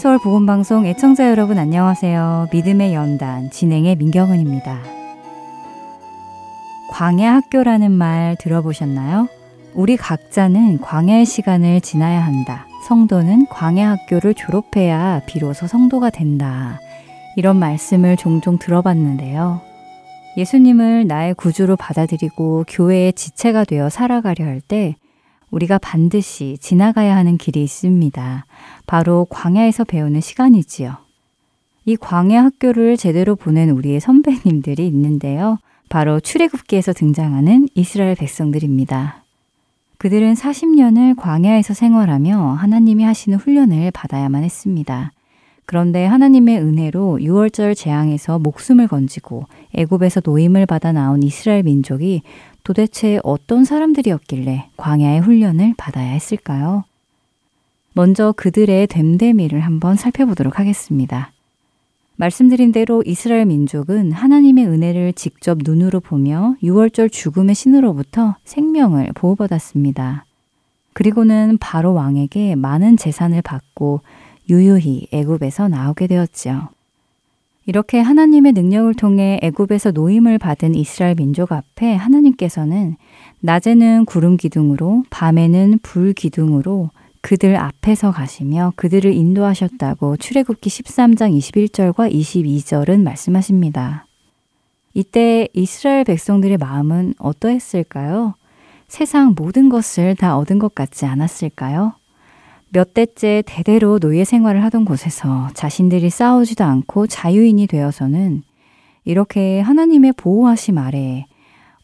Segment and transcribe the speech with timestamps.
[0.00, 2.48] 서울 보건방송 애청자 여러분 안녕하세요.
[2.54, 4.80] 믿음의 연단 진행의 민경은입니다.
[6.88, 9.28] 광야 학교라는 말 들어보셨나요?
[9.74, 12.66] 우리 각자는 광야의 시간을 지나야 한다.
[12.88, 16.80] 성도는 광야 학교를 졸업해야 비로소 성도가 된다.
[17.36, 19.60] 이런 말씀을 종종 들어봤는데요.
[20.38, 24.96] 예수님을 나의 구주로 받아들이고 교회의 지체가 되어 살아가려 할 때
[25.50, 28.46] 우리가 반드시 지나가야 하는 길이 있습니다.
[28.86, 30.96] 바로 광야에서 배우는 시간이지요.
[31.86, 35.58] 이 광야 학교를 제대로 보낸 우리의 선배님들이 있는데요.
[35.88, 39.24] 바로 출애굽기에서 등장하는 이스라엘 백성들입니다.
[39.98, 45.12] 그들은 40년을 광야에서 생활하며 하나님이 하시는 훈련을 받아야만 했습니다.
[45.66, 52.22] 그런데 하나님의 은혜로 6월절 재앙에서 목숨을 건지고 애굽에서 노임을 받아 나온 이스라엘 민족이
[52.64, 56.84] 도대체 어떤 사람들이었길래 광야의 훈련을 받아야 했을까요?
[57.92, 61.32] 먼저 그들의 됨됨이를 한번 살펴보도록 하겠습니다.
[62.16, 70.26] 말씀드린 대로 이스라엘 민족은 하나님의 은혜를 직접 눈으로 보며 6월절 죽음의 신으로부터 생명을 보호받았습니다.
[70.92, 74.02] 그리고는 바로 왕에게 많은 재산을 받고
[74.50, 76.68] 유유히 애굽에서 나오게 되었지요.
[77.66, 82.96] 이렇게 하나님의 능력을 통해 애굽에서 노임을 받은 이스라엘 민족 앞에 하나님께서는
[83.40, 93.02] 낮에는 구름 기둥으로 밤에는 불 기둥으로 그들 앞에서 가시며 그들을 인도하셨다고 출애굽기 13장 21절과 22절은
[93.02, 94.06] 말씀하십니다.
[94.94, 98.34] 이때 이스라엘 백성들의 마음은 어떠했을까요?
[98.88, 101.99] 세상 모든 것을 다 얻은 것 같지 않았을까요?
[102.72, 108.42] 몇 대째 대대로 노예 생활을 하던 곳에서 자신들이 싸우지도 않고 자유인이 되어서는
[109.04, 111.26] 이렇게 하나님의 보호하심 아래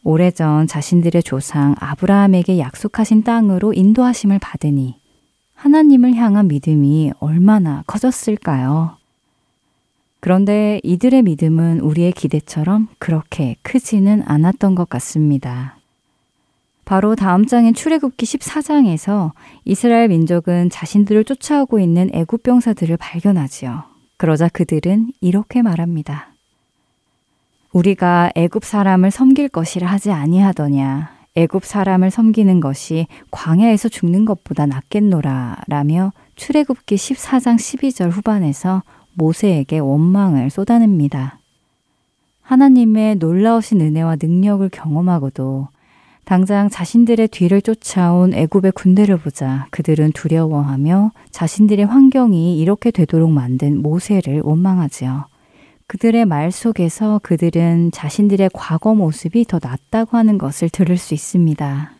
[0.03, 4.95] 오래전 자신들의 조상 아브라함에게 약속하신 땅으로 인도하심을 받으니
[5.55, 8.95] 하나님을 향한 믿음이 얼마나 커졌을까요?
[10.21, 15.76] 그런데 이들의 믿음은 우리의 기대처럼 그렇게 크지는 않았던 것 같습니다.
[16.87, 19.33] 바로 다음 장인 출애굽기 14장에서
[19.65, 23.83] 이스라엘 민족은 자신들을 쫓아오고 있는 애굽 병사들을 발견하지요.
[24.15, 26.29] 그러자 그들은 이렇게 말합니다.
[27.73, 31.11] 우리가 애굽 사람을 섬길 것이라 하지 아니하더냐.
[31.35, 38.83] 애굽 사람을 섬기는 것이 광야에서 죽는 것보다 낫겠노라 라며 출애굽기 14장 12절 후반에서
[39.13, 41.39] 모세에게 원망을 쏟아냅니다.
[42.43, 45.67] 하나님의 놀라우신 은혜와 능력을 경험하고도
[46.27, 54.41] 당장 자신들의 뒤를 쫓아온 애굽의 군대를 보자 그들은 두려워하며 자신들의 환경이 이렇게 되도록 만든 모세를
[54.43, 55.27] 원망하지요.
[55.87, 61.93] 그들의 말 속에서 그들은 자신들의 과거 모습이 더 낫다고 하는 것을 들을 수 있습니다.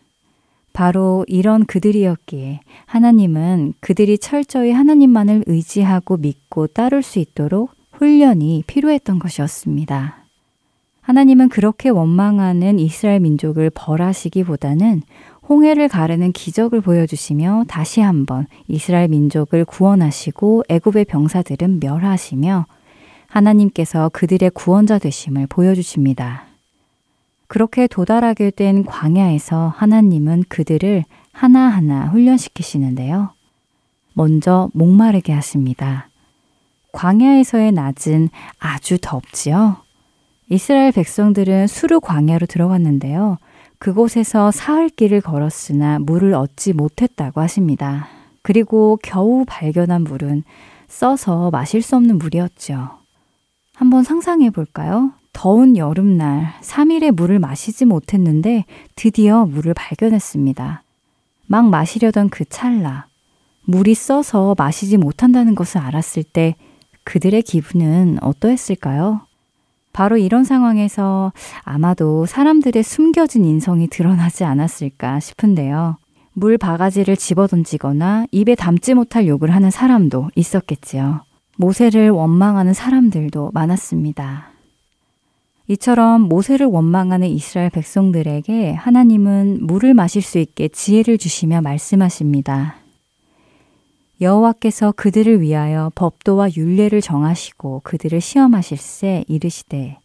[0.74, 10.17] 바로 이런 그들이었기에 하나님은 그들이 철저히 하나님만을 의지하고 믿고 따를 수 있도록 훈련이 필요했던 것이었습니다.
[11.08, 15.00] 하나님은 그렇게 원망하는 이스라엘 민족을 벌하시기보다는
[15.48, 22.66] 홍해를 가르는 기적을 보여주시며 다시 한번 이스라엘 민족을 구원하시고 애굽의 병사들은 멸하시며
[23.26, 26.44] 하나님께서 그들의 구원자 되심을 보여주십니다.
[27.46, 33.30] 그렇게 도달하게 된 광야에서 하나님은 그들을 하나하나 훈련시키시는데요.
[34.12, 36.10] 먼저 목마르게 하십니다.
[36.92, 38.28] 광야에서의 낮은
[38.58, 39.87] 아주 덥지요.
[40.50, 43.38] 이스라엘 백성들은 수르 광야로 들어갔는데요.
[43.78, 48.08] 그곳에서 사흘 길을 걸었으나 물을 얻지 못했다고 하십니다.
[48.42, 50.42] 그리고 겨우 발견한 물은
[50.88, 52.90] 써서 마실 수 없는 물이었죠.
[53.74, 55.12] 한번 상상해 볼까요?
[55.32, 58.64] 더운 여름날 3일의 물을 마시지 못했는데
[58.96, 60.82] 드디어 물을 발견했습니다.
[61.46, 63.06] 막 마시려던 그 찰나,
[63.64, 66.56] 물이 써서 마시지 못한다는 것을 알았을 때
[67.04, 69.27] 그들의 기분은 어떠했을까요?
[69.98, 71.32] 바로 이런 상황에서
[71.64, 75.96] 아마도 사람들의 숨겨진 인성이 드러나지 않았을까 싶은데요.
[76.34, 81.24] 물 바가지를 집어 던지거나 입에 담지 못할 욕을 하는 사람도 있었겠지요.
[81.56, 84.52] 모세를 원망하는 사람들도 많았습니다.
[85.66, 92.76] 이처럼 모세를 원망하는 이스라엘 백성들에게 하나님은 물을 마실 수 있게 지혜를 주시며 말씀하십니다.
[94.20, 99.98] 여호와께서 그들을 위하여 법도와 율례를 정하시고 그들을 시험하실세 이르시되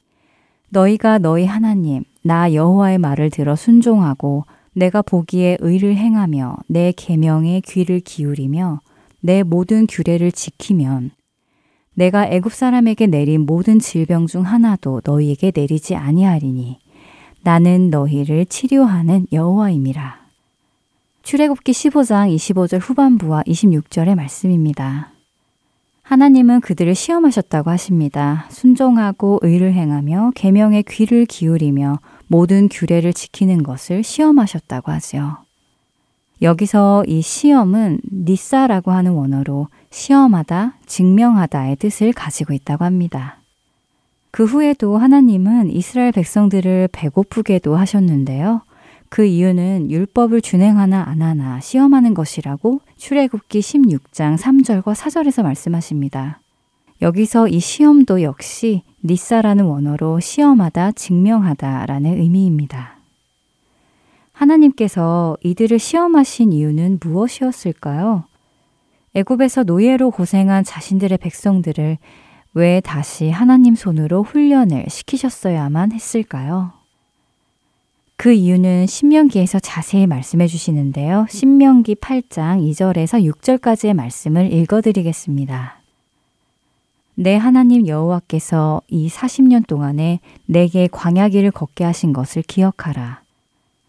[0.69, 8.00] 너희가 너희 하나님 나 여호와의 말을 들어 순종하고 내가 보기에 의를 행하며 내 계명에 귀를
[8.00, 8.81] 기울이며
[9.19, 11.12] 내 모든 규례를 지키면
[11.95, 16.80] 내가 애굽 사람에게 내린 모든 질병 중 하나도 너희에게 내리지 아니하리니
[17.44, 20.22] 나는 너희를 치료하는 여호와임이라.
[21.23, 25.13] 출애굽기 15장 25절 후반부와 26절의 말씀입니다.
[26.01, 28.45] 하나님은 그들을 시험하셨다고 하십니다.
[28.49, 35.37] 순종하고 의를 행하며 계명에 귀를 기울이며 모든 규례를 지키는 것을 시험하셨다고 하지요.
[36.41, 43.39] 여기서 이 시험은 니사라고 하는 원어로 시험하다, 증명하다의 뜻을 가지고 있다고 합니다.
[44.29, 48.63] 그 후에도 하나님은 이스라엘 백성들을 배고프게도 하셨는데요.
[49.13, 56.39] 그 이유는 율법을 준행하나 안 하나 시험하는 것이라고 출애굽기 16장 3절과 4절에서 말씀하십니다.
[57.00, 62.98] 여기서 이 시험도 역시 니사라는 원어로 시험하다, 증명하다라는 의미입니다.
[64.31, 68.24] 하나님께서 이들을 시험하신 이유는 무엇이었을까요?
[69.13, 72.00] 애굽에서 노예로 고생한 자신들의 백성들을
[72.56, 76.82] 왜 다시 하나님 손으로 훈련을 시키셨어야만 했을까요?
[78.23, 81.25] 그 이유는 신명기에서 자세히 말씀해 주시는데요.
[81.29, 85.81] 신명기 8장 2절에서 6절까지의 말씀을 읽어 드리겠습니다.
[87.15, 93.19] 내 하나님 여호와께서 이 40년 동안에 내게 광야길을 걷게 하신 것을 기억하라.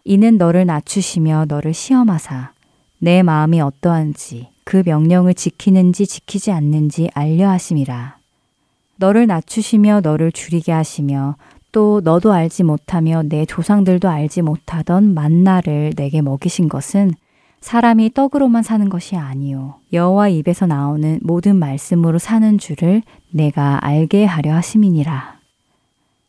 [0.02, 2.50] 이는 너를 낮추시며 너를 시험하사
[2.98, 8.16] 내 마음이 어떠한지 그 명령을 지키는지 지키지 않는지 알려 하심이라.
[8.96, 11.36] 너를 낮추시며 너를 줄이게 하시며
[11.74, 17.10] 또 너도 알지 못하며 내 조상들도 알지 못하던 만나를 내게 먹이신 것은
[17.60, 24.54] 사람이 떡으로만 사는 것이 아니요 여호와 입에서 나오는 모든 말씀으로 사는 줄을 내가 알게 하려
[24.54, 25.34] 하심이니라.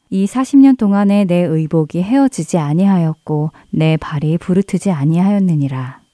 [0.09, 6.04] 이 40년 동안에 내 의복이 헤어지지 아니하였고 내 발이 부르트지 아니하였느니라.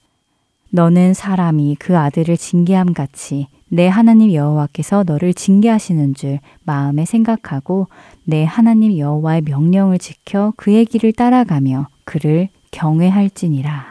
[0.74, 7.88] 너는 사람이 그 아들을 징계함 같이 내 하나님 여호와께서 너를 징계하시는 줄 마음에 생각하고
[8.24, 13.84] 내 하나님 여호와의 명령을 지켜 그의 길을 따라가며 그를 경외할지니라.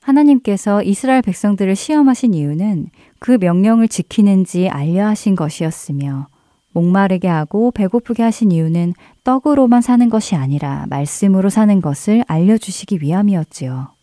[0.00, 2.88] 하나님께서 이스라엘 백성들을 시험하신 이유는
[3.20, 6.26] 그 명령을 지키는지 알려 하신 것이었으며
[6.72, 13.99] 목마르게 하고 배고프게 하신 이유는 떡으로만 사는 것이 아니라 말씀으로 사는 것을 알려 주시기 위함이었지요.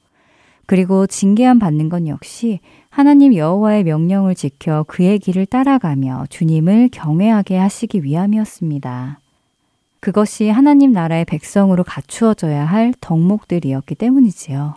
[0.68, 2.60] 그리고 징계함 받는 건 역시
[2.90, 9.20] 하나님 여호와의 명령을 지켜 그의 길을 따라가며 주님을 경외하게 하시기 위함이었습니다.
[10.02, 14.76] 그것이 하나님 나라의 백성으로 갖추어져야 할 덕목들이었기 때문이지요.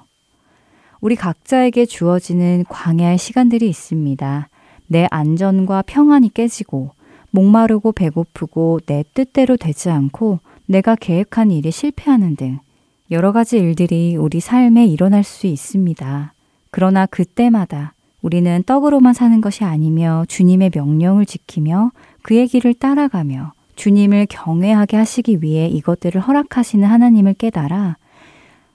[1.00, 4.48] 우리 각자에게 주어지는 광야의 시간들이 있습니다.
[4.86, 6.92] 내 안전과 평안이 깨지고
[7.30, 12.60] 목마르고 배고프고 내 뜻대로 되지 않고 내가 계획한 일이 실패하는 등
[13.10, 16.32] 여러 가지 일들이 우리 삶에 일어날 수 있습니다.
[16.70, 21.90] 그러나 그때마다 우리는 떡으로만 사는 것이 아니며 주님의 명령을 지키며
[22.22, 27.96] 그의 길을 따라가며 주님을 경외하게 하시기 위해 이것들을 허락하시는 하나님을 깨달아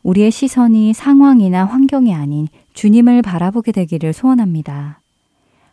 [0.03, 4.99] 우리의 시선이 상황이나 환경이 아닌 주님을 바라보게 되기를 소원합니다.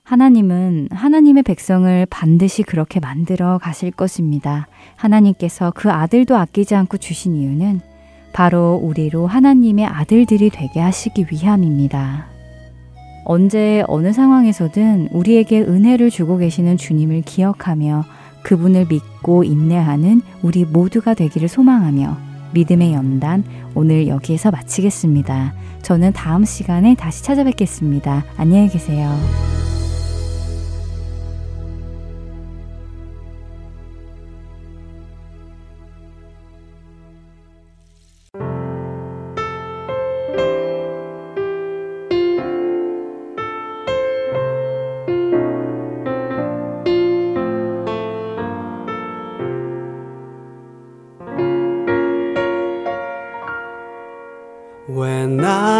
[0.04, 4.68] 하나님은 하나님의 백성을 반드시 그렇게 만들어 가실 것입니다.
[4.96, 7.91] 하나님께서 그 아들도 아끼지 않고 주신 이유는
[8.32, 12.26] 바로 우리로 하나님의 아들들이 되게 하시기 위함입니다.
[13.24, 18.04] 언제 어느 상황에서든 우리에게 은혜를 주고 계시는 주님을 기억하며
[18.42, 22.16] 그분을 믿고 인내하는 우리 모두가 되기를 소망하며
[22.54, 25.54] 믿음의 연단 오늘 여기에서 마치겠습니다.
[25.82, 28.24] 저는 다음 시간에 다시 찾아뵙겠습니다.
[28.36, 29.10] 안녕히 계세요.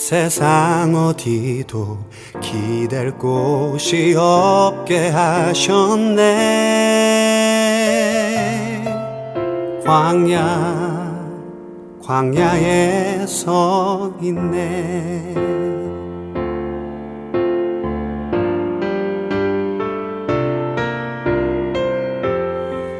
[0.00, 1.98] 세상 어디도
[2.40, 6.22] 기댈 곳이 없게 하셨네.
[9.84, 11.28] 광야
[12.02, 15.34] 광야에 서 있네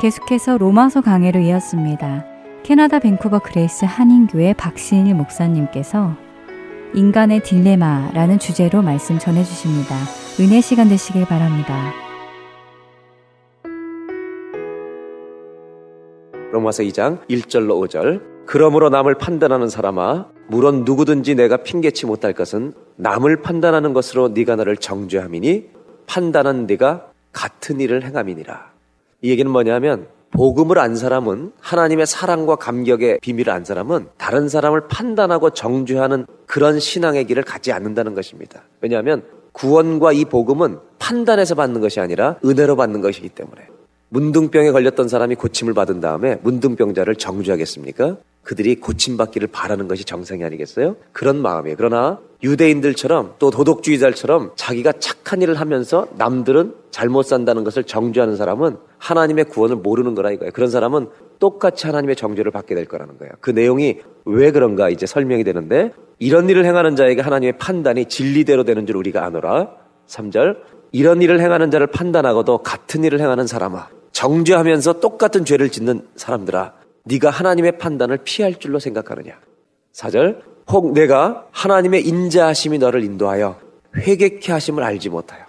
[0.00, 2.24] 계속해서 로마서 강해로 이었습니다.
[2.62, 6.16] 캐나다 밴쿠버 그레이스 한인교회 박신일 목사님께서
[6.94, 9.94] 인간의 딜레마라는 주제로 말씀 전해 주십니다.
[10.40, 11.92] 은혜 시간 되시길 바랍니다.
[16.52, 23.42] 로마서 2장 1절로 5절 그러므로 남을 판단하는 사람아 물론 누구든지 네가 핑계치 못할 것은 남을
[23.42, 25.68] 판단하는 것으로 네가 너를 정죄함이니
[26.06, 28.69] 판단한 네가 같은 일을 행함이니라.
[29.22, 35.50] 이 얘기는 뭐냐면 복음을 안 사람은 하나님의 사랑과 감격의 비밀을 안 사람은 다른 사람을 판단하고
[35.50, 38.62] 정죄하는 그런 신앙의 길을 갖지 않는다는 것입니다.
[38.80, 43.62] 왜냐하면 구원과 이 복음은 판단해서 받는 것이 아니라 은혜로 받는 것이기 때문에
[44.10, 48.16] 문둥병에 걸렸던 사람이 고침을 받은 다음에 문둥병자를 정죄하겠습니까?
[48.42, 50.96] 그들이 고침받기를 바라는 것이 정상이 아니겠어요?
[51.12, 51.76] 그런 마음이에요.
[51.76, 59.44] 그러나 유대인들처럼 또 도덕주의자들처럼 자기가 착한 일을 하면서 남들은 잘못 산다는 것을 정죄하는 사람은 하나님의
[59.44, 60.50] 구원을 모르는 거라 이거예요.
[60.52, 63.32] 그런 사람은 똑같이 하나님의 정죄를 받게 될 거라는 거예요.
[63.40, 68.86] 그 내용이 왜 그런가 이제 설명이 되는데 이런 일을 행하는 자에게 하나님의 판단이 진리대로 되는
[68.86, 69.70] 줄 우리가 아노라.
[70.08, 70.56] 3절
[70.92, 76.74] 이런 일을 행하는 자를 판단하고도 같은 일을 행하는 사람아 정죄하면서 똑같은 죄를 짓는 사람들아
[77.04, 79.32] 네가 하나님의 판단을 피할 줄로 생각하느냐.
[79.94, 83.58] 4절 혹 내가 하나님의 인자하심이 너를 인도하여
[83.96, 85.40] 회개케 하심을 알지 못하여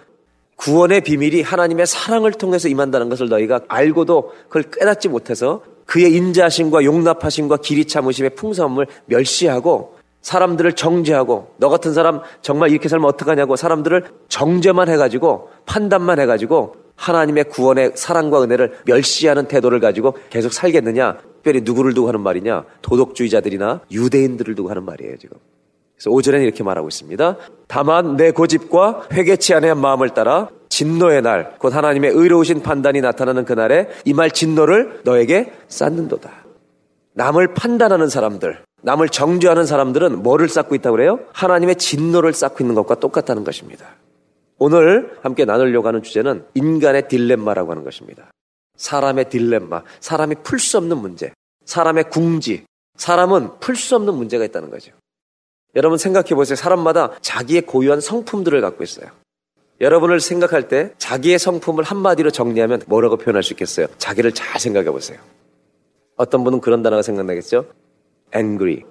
[0.56, 7.58] 구원의 비밀이 하나님의 사랑을 통해서 임한다는 것을 너희가 알고도 그걸 깨닫지 못해서 그의 인자하심과 용납하심과
[7.58, 14.88] 길이 참으심의 풍성함을 멸시하고 사람들을 정죄하고 너 같은 사람 정말 이렇게 살면 어떡하냐고 사람들을 정죄만
[14.88, 21.18] 해가지고 판단만 해가지고 하나님의 구원의 사랑과 은혜를 멸시하는 태도를 가지고 계속 살겠느냐?
[21.34, 22.64] 특별히 누구를 두고 하는 말이냐?
[22.82, 25.36] 도덕주의자들이나 유대인들을 두고 하는 말이에요, 지금.
[25.96, 27.36] 그래서 오전에는 이렇게 말하고 있습니다.
[27.66, 33.88] 다만 내 고집과 회개치 않은 마음을 따라 진노의 날, 곧 하나님의 의로우신 판단이 나타나는 그날에
[34.04, 36.30] 이 말 진노를 너에게 쌓는도다.
[37.14, 41.20] 남을 판단하는 사람들, 남을 정죄하는 사람들은 뭐를 쌓고 있다고 그래요?
[41.32, 43.86] 하나님의 진노를 쌓고 있는 것과 똑같다는 것입니다.
[44.64, 48.30] 오늘 함께 나누려고 하는 주제는 인간의 딜레마라고 하는 것입니다.
[48.76, 51.32] 사람의 딜레마, 사람이 풀 수 없는 문제,
[51.64, 52.64] 사람의 궁지,
[52.96, 54.92] 사람은 풀 수 없는 문제가 있다는 거죠.
[55.74, 56.54] 여러분 생각해 보세요.
[56.54, 59.08] 사람마다 자기의 고유한 성품들을 갖고 있어요.
[59.80, 63.88] 여러분을 생각할 때 자기의 성품을 한마디로 정리하면 뭐라고 표현할 수 있겠어요?
[63.98, 65.18] 자기를 잘 생각해 보세요.
[66.14, 67.64] 어떤 분은 그런 단어가 생각나겠죠?
[68.32, 68.84] angry.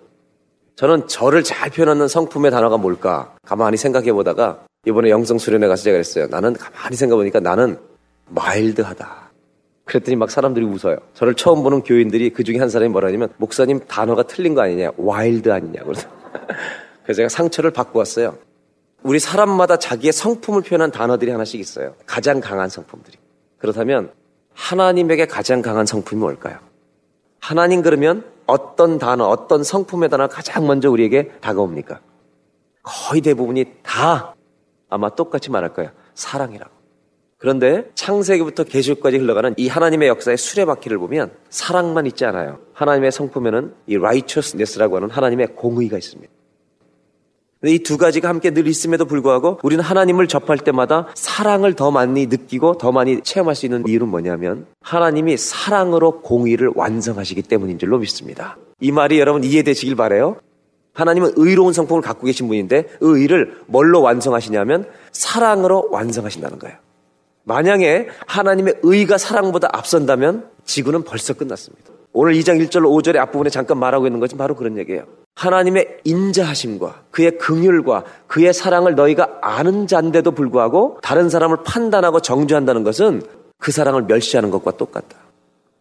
[0.75, 3.33] 저는 저를 잘 표현하는 성품의 단어가 뭘까?
[3.43, 6.28] 가만히 생각해 보다가 이번에 영성 수련회 가서 제가 그랬어요.
[6.28, 7.78] 나는 가만히 생각해 보니까 나는
[8.30, 9.32] mild하다.
[9.86, 10.98] 그랬더니 막 사람들이 웃어요.
[11.13, 14.91] 저를 처음 보는 교인들이 그 중에 한 사람이 뭐라 하냐면 목사님 단어가 틀린 거 아니냐?
[14.97, 15.84] wild 아니냐?
[15.84, 16.08] 그래서
[17.04, 18.38] 그래서 제가 상처를 받고 왔어요.
[19.04, 21.94] 우리 사람마다 자기의 성품을 표현한 단어들이 하나씩 있어요.
[22.06, 23.17] 가장 강한 성품들이.
[23.60, 24.12] 그렇다면
[24.54, 26.58] 하나님에게 가장 강한 성품이 뭘까요?
[27.39, 32.00] 하나님 그러면 어떤 단어, 어떤 성품의 단어가 가장 먼저 우리에게 다가옵니까?
[32.84, 34.36] 거의 대부분이 다
[34.91, 35.89] 아마 똑같이 말할 거예요.
[36.13, 36.71] 사랑이라고.
[37.38, 42.60] 그런데 창세기부터 계시까지 흘러가는 이 하나님의 역사의 수레바퀴를 보면 사랑만 있지 않아요.
[42.73, 46.32] 하나님의 성품에는 이 righteousness라고 하는 하나님의 공의가 있습니다.
[47.63, 52.91] 이두 가지가 함께 늘 있음에도 불구하고 우리는 하나님을 접할 때마다 사랑을 더 많이 느끼고 더
[52.91, 58.58] 많이 체험할 수 있는 이유는 뭐냐면 하나님이 사랑으로 공의를 완성하시기 때문인 줄로 믿습니다.
[58.80, 60.38] 이 말이 여러분 이해되시길 바래요.
[60.93, 66.77] 하나님은 의로운 성품을 갖고 계신 분인데 그 의를 뭘로 완성하시냐면 사랑으로 완성하신다는 거예요.
[67.43, 71.91] 만약에 하나님의 의가 사랑보다 앞선다면 지구는 벌써 끝났습니다.
[72.13, 75.06] 오늘 2장 1절 5절의 앞부분에 잠깐 말하고 있는 것이 바로 그런 얘기예요.
[75.36, 83.21] 하나님의 인자하심과 그의 긍휼과 그의 사랑을 너희가 아는 자인데도 불구하고 다른 사람을 판단하고 정죄한다는 것은
[83.58, 85.17] 그 사랑을 멸시하는 것과 똑같다.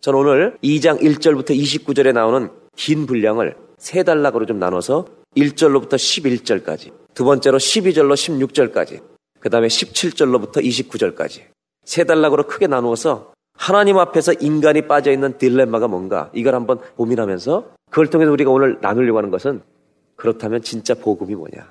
[0.01, 7.25] 저는 오늘 2장 1절부터 29절에 나오는 긴 분량을 세 단락으로 좀 나눠서 1절로부터 11절까지, 두
[7.25, 9.01] 번째로 12절로 16절까지,
[9.41, 11.45] 그 다음에 17절로부터 29절까지
[11.87, 18.09] 세 단락으로 크게 나누어서 하나님 앞에서 인간이 빠져 있는 딜레마가 뭔가 이걸 한번 고민하면서 그걸
[18.09, 19.63] 통해서 우리가 오늘 나누려고 하는 것은
[20.17, 21.67] 그렇다면 진짜 복음이 뭐냐?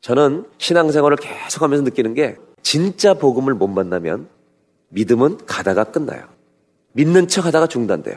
[0.00, 4.28] 저는 신앙생활을 계속하면서 느끼는 게 진짜 복음을 못 만나면
[4.88, 6.24] 믿음은 가다가 끝나요.
[6.92, 8.16] 믿는 척 하다가 중단돼요.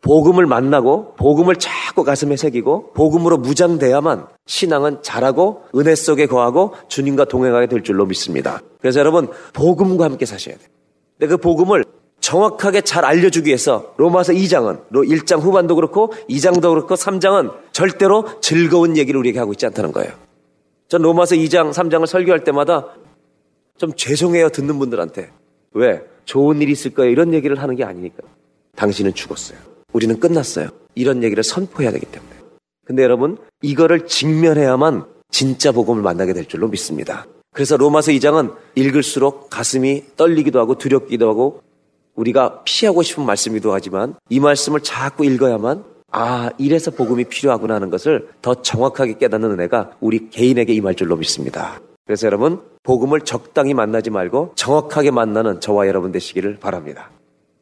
[0.00, 7.66] 복음을 만나고 복음을 자꾸 가슴에 새기고 복음으로 무장돼야만 신앙은 잘하고 은혜 속에 거하고 주님과 동행하게
[7.66, 8.60] 될 줄로 믿습니다.
[8.80, 10.68] 그래서 여러분 복음과 함께 사셔야 돼요.
[11.18, 11.84] 근데 그 복음을
[12.20, 19.18] 정확하게 잘 알려주기 위해서 로마서 2장은 1장 후반도 그렇고 2장도 그렇고 3장은 절대로 즐거운 얘기를
[19.18, 20.12] 우리에게 하고 있지 않다는 거예요.
[20.88, 22.88] 전 로마서 2장, 3장을 설교할 때마다
[23.76, 25.30] 좀 죄송해요 듣는 분들한테.
[25.72, 26.02] 왜?
[26.24, 28.22] 좋은 일이 있을 거예요 이런 얘기를 하는 게 아니니까.
[28.74, 29.67] 당신은 죽었어요.
[29.92, 30.68] 우리는 끝났어요.
[30.94, 32.32] 이런 얘기를 선포해야 되기 때문에.
[32.84, 37.26] 근데 여러분, 이거를 직면해야만 진짜 복음을 만나게 될 줄로 믿습니다.
[37.52, 41.62] 그래서 로마서 2장은 읽을수록 가슴이 떨리기도 하고 두렵기도 하고
[42.14, 48.28] 우리가 피하고 싶은 말씀이기도 하지만 이 말씀을 자꾸 읽어야만 아, 이래서 복음이 필요하구나 하는 것을
[48.40, 51.80] 더 정확하게 깨닫는 은혜가 우리 개인에게 임할 줄로 믿습니다.
[52.06, 57.10] 그래서 여러분, 복음을 적당히 만나지 말고 정확하게 만나는 저와 여러분 되시기를 바랍니다.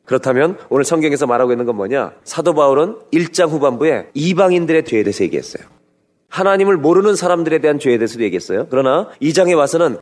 [0.07, 2.12] 그렇다면 오늘 성경에서 말하고 있는 건 뭐냐?
[2.25, 5.66] 사도 바울은 1장 후반부에 이방인들의 죄에 대해서 얘기했어요.
[6.29, 8.69] 하나님을 모르는 사람들에 대한 죄에 대해서도 얘기했어요.
[8.71, 9.99] 그러나 2장에 와서는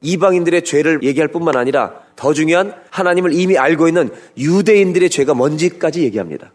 [0.00, 6.52] 이방인들의 죄를 얘기할 뿐만 아니라 더 중요한 하나님을 이미 알고 있는 유대인들의 죄가 뭔지까지 얘기합니다.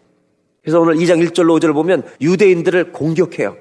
[0.62, 3.56] 그래서 오늘 2장 1절로 5절을 보면 유대인들을 공격해요.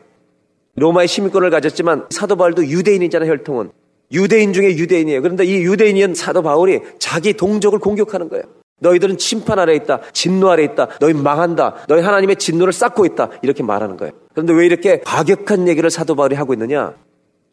[0.76, 3.72] 로마의 시민권을 가졌지만 사도 바울도 유대인이잖아요, 혈통은.
[4.12, 5.22] 유대인 중에 유대인이에요.
[5.22, 8.44] 그런데 이 유대인인 사도 바울이 자기 동족을 공격하는 거예요.
[8.80, 10.02] 너희들은 심판 아래 있다.
[10.14, 10.88] 진노 아래 있다.
[11.00, 11.86] 너희 망한다.
[11.88, 13.30] 너희 하나님의 진노를 쌓고 있다.
[13.42, 14.14] 이렇게 말하는 거예요.
[14.34, 16.94] 그런데 왜 이렇게 과격한 얘기를 사도 바울이 하고 있느냐?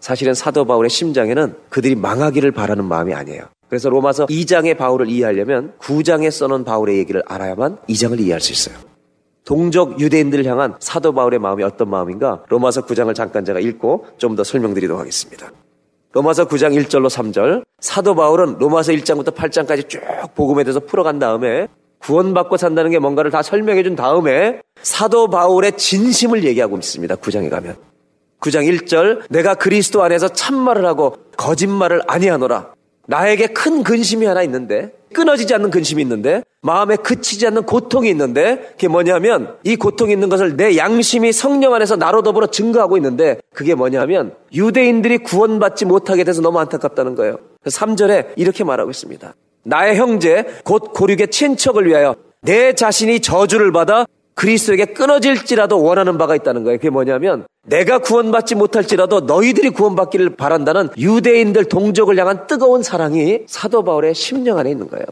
[0.00, 3.44] 사실은 사도 바울의 심장에는 그들이 망하기를 바라는 마음이 아니에요.
[3.68, 8.76] 그래서 로마서 2장의 바울을 이해하려면 9장에 써놓은 바울의 얘기를 알아야만 2장을 이해할 수 있어요.
[9.46, 12.42] 동족 유대인들을 향한 사도 바울의 마음이 어떤 마음인가?
[12.48, 15.50] 로마서 9장을 잠깐 제가 읽고 좀 더 설명드리도록 하겠습니다.
[16.14, 17.64] 로마서 9장 1절로 3절.
[17.80, 20.00] 사도 바울은 로마서 1장부터 8장까지 쭉
[20.36, 21.66] 복음에 대해서 풀어간 다음에
[21.98, 27.16] 구원받고 산다는 게 뭔가를 다 설명해 준 다음에 사도 바울의 진심을 얘기하고 있습니다.
[27.16, 27.76] 9장에 가면.
[28.40, 32.74] 9장 1절 내가 그리스도 안에서 참말을 하고 거짓말을 아니하노라.
[33.06, 38.88] 나에게 큰 근심이 하나 있는데 끊어지지 않는 근심이 있는데 마음에 그치지 않는 고통이 있는데 그게
[38.88, 44.34] 뭐냐면 이 고통이 있는 것을 내 양심이 성령 안에서 나로 더불어 증거하고 있는데 그게 뭐냐면
[44.52, 47.38] 유대인들이 구원받지 못하게 돼서 너무 안타깝다는 거예요.
[47.64, 49.34] 3절에 이렇게 말하고 있습니다.
[49.64, 56.64] 나의 형제 곧 고륙의 친척을 위하여 내 자신이 저주를 받아 그리스도에게 끊어질지라도 원하는 바가 있다는
[56.64, 56.78] 거예요.
[56.78, 64.14] 그게 뭐냐면 내가 구원받지 못할지라도 너희들이 구원받기를 바란다는 유대인들 동족을 향한 뜨거운 사랑이 사도 바울의
[64.14, 65.04] 심령 안에 있는 거예요.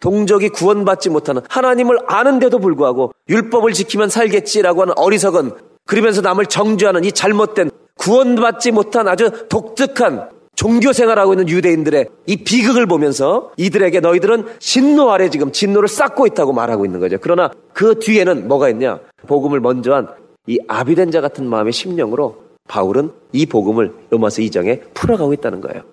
[0.00, 5.52] 동족이 구원받지 못하는 하나님을 아는데도 불구하고 율법을 지키면 살겠지라고 하는 어리석은
[5.86, 12.86] 그러면서 남을 정죄하는 이 잘못된 구원받지 못한 아주 독특한 종교 생활하고 있는 유대인들의 이 비극을
[12.86, 17.16] 보면서 이들에게 너희들은 진노 아래 지금 진노를 쌓고 있다고 말하고 있는 거죠.
[17.20, 19.00] 그러나 그 뒤에는 뭐가 있냐?
[19.26, 20.08] 복음을 먼저 한
[20.46, 25.84] 이 아비된 자 같은 마음의 심령으로 바울은 이 복음을 로마서 2장에 풀어가고 있다는 거예요.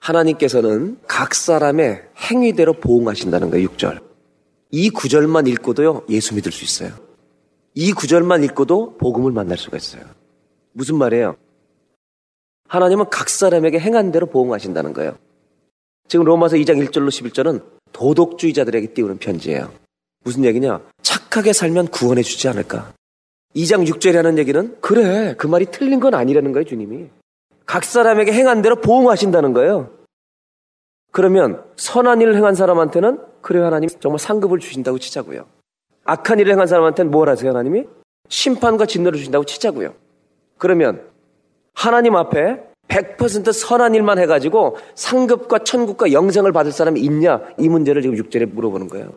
[0.00, 3.68] 하나님께서는 각 사람의 행위대로 보응하신다는 거예요.
[3.68, 4.00] 6절.
[4.70, 6.96] 이 구절만 읽고도요, 예수 믿을 수 있어요.
[7.74, 10.02] 이 구절만 읽고도 복음을 만날 수가 있어요.
[10.72, 11.36] 무슨 말이에요?
[12.68, 15.16] 하나님은 각 사람에게 행한 대로 보응하신다는 거예요.
[16.08, 19.72] 지금 로마서 2장 1절로 11절은 도덕주의자들에게 띄우는 편지예요.
[20.24, 20.80] 무슨 얘기냐?
[21.02, 22.92] 착하게 살면 구원해 주지 않을까?
[23.56, 27.06] 2장 6절에 하는 얘기는 그래 그 말이 틀린 건 아니라는 거예요 주님이
[27.64, 29.90] 각 사람에게 행한 대로 보응하신다는 거예요
[31.10, 35.46] 그러면 선한 일을 행한 사람한테는 그래 하나님 정말 상급을 주신다고 치자고요
[36.04, 37.84] 악한 일을 행한 사람한테는 뭘 하세요 하나님이?
[38.28, 39.94] 심판과 진노를 주신다고 치자고요
[40.58, 41.02] 그러면
[41.72, 47.40] 하나님 앞에 100% 선한 일만 해가지고 상급과 천국과 영생을 받을 사람이 있냐?
[47.58, 49.12] 이 문제를 지금 6절에 물어보는 거예요.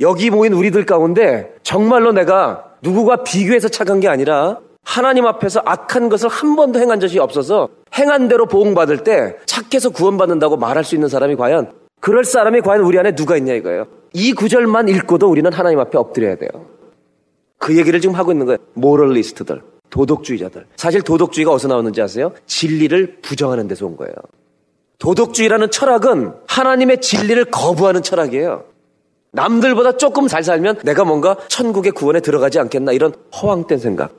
[0.00, 6.28] 여기 모인 우리들 가운데 정말로 내가 누구가 비교해서 착한 게 아니라 하나님 앞에서 악한 것을
[6.28, 11.36] 한 번도 행한 적이 없어서 행한 대로 보응받을 때 착해서 구원받는다고 말할 수 있는 사람이
[11.36, 13.86] 과연 그럴 사람이 과연 우리 안에 누가 있냐 이거예요.
[14.12, 16.50] 이 구절만 읽고도 우리는 하나님 앞에 엎드려야 돼요.
[17.58, 18.58] 그 얘기를 지금 하고 있는 거예요.
[18.74, 20.66] 모럴리스트들, 도덕주의자들.
[20.76, 22.32] 사실 도덕주의가 어디서 나오는지 아세요?
[22.46, 24.14] 진리를 부정하는 데서 온 거예요.
[24.98, 28.64] 도덕주의라는 철학은 하나님의 진리를 거부하는 철학이에요.
[29.34, 34.12] 남들보다 조금 잘 살면 내가 뭔가 천국의 구원에 들어가지 않겠나 이런 허황된 생각.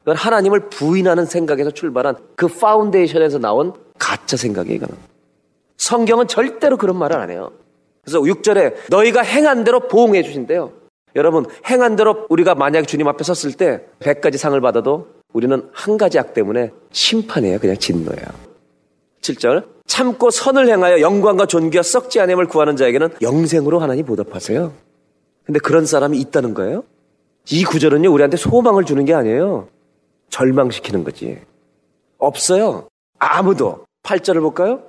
[0.00, 4.80] 그건 하나님을 부인하는 생각에서 출발한 그 파운데이션에서 나온 가짜 생각이에요.
[5.76, 7.52] 성경은 절대로 그런 말을 안 해요.
[8.02, 10.72] 그래서 6절에 너희가 행한 대로 보응해 주신대요.
[11.14, 16.18] 여러분, 행한 대로 우리가 만약 주님 앞에 섰을 때 100가지 상을 받아도 우리는 한 가지
[16.18, 17.58] 악 때문에 심판이에요.
[17.58, 18.26] 그냥 진노예요.
[19.20, 24.72] 7절 참고 선을 행하여 영광과 존귀와 썩지 않음을 구하는 자에게는 영생으로 하나님 보답하세요.
[25.44, 26.84] 근데 그런 사람이 있다는 거예요?
[27.50, 29.68] 이 구절은요, 우리한테 소망을 주는 게 아니에요.
[30.28, 31.38] 절망시키는 거지.
[32.18, 32.86] 없어요.
[33.18, 33.86] 아무도.
[34.02, 34.82] 8절을 볼까요?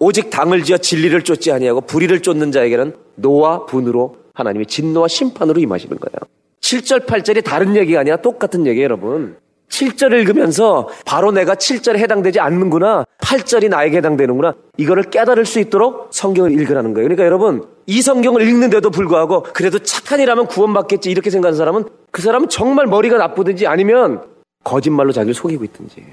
[0.00, 5.98] 오직 당을 지어 진리를 쫓지 아니하고 불의를 쫓는 자에게는 노와 분으로 하나님의 진노와 심판으로 임하시는
[5.98, 6.16] 거예요.
[6.60, 9.36] 7절, 8절이 다른 얘기가 아니라 똑같은 얘기예요, 여러분.
[9.68, 13.04] 7절을 읽으면서 바로 내가 7절에 해당되지 않는구나.
[13.20, 14.54] 8절이 나에게 해당되는구나.
[14.76, 17.06] 이거를 깨달을 수 있도록 성경을 읽으라는 거예요.
[17.06, 22.48] 그러니까 여러분, 이 성경을 읽는데도 불구하고 그래도 착한 일하면 구원받겠지 이렇게 생각하는 사람은 그 사람은
[22.48, 24.22] 정말 머리가 나쁘든지 아니면
[24.64, 26.04] 거짓말로 자기를 속이고 있든지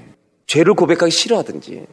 [0.46, 1.86] 죄를 고백하기 싫어하든지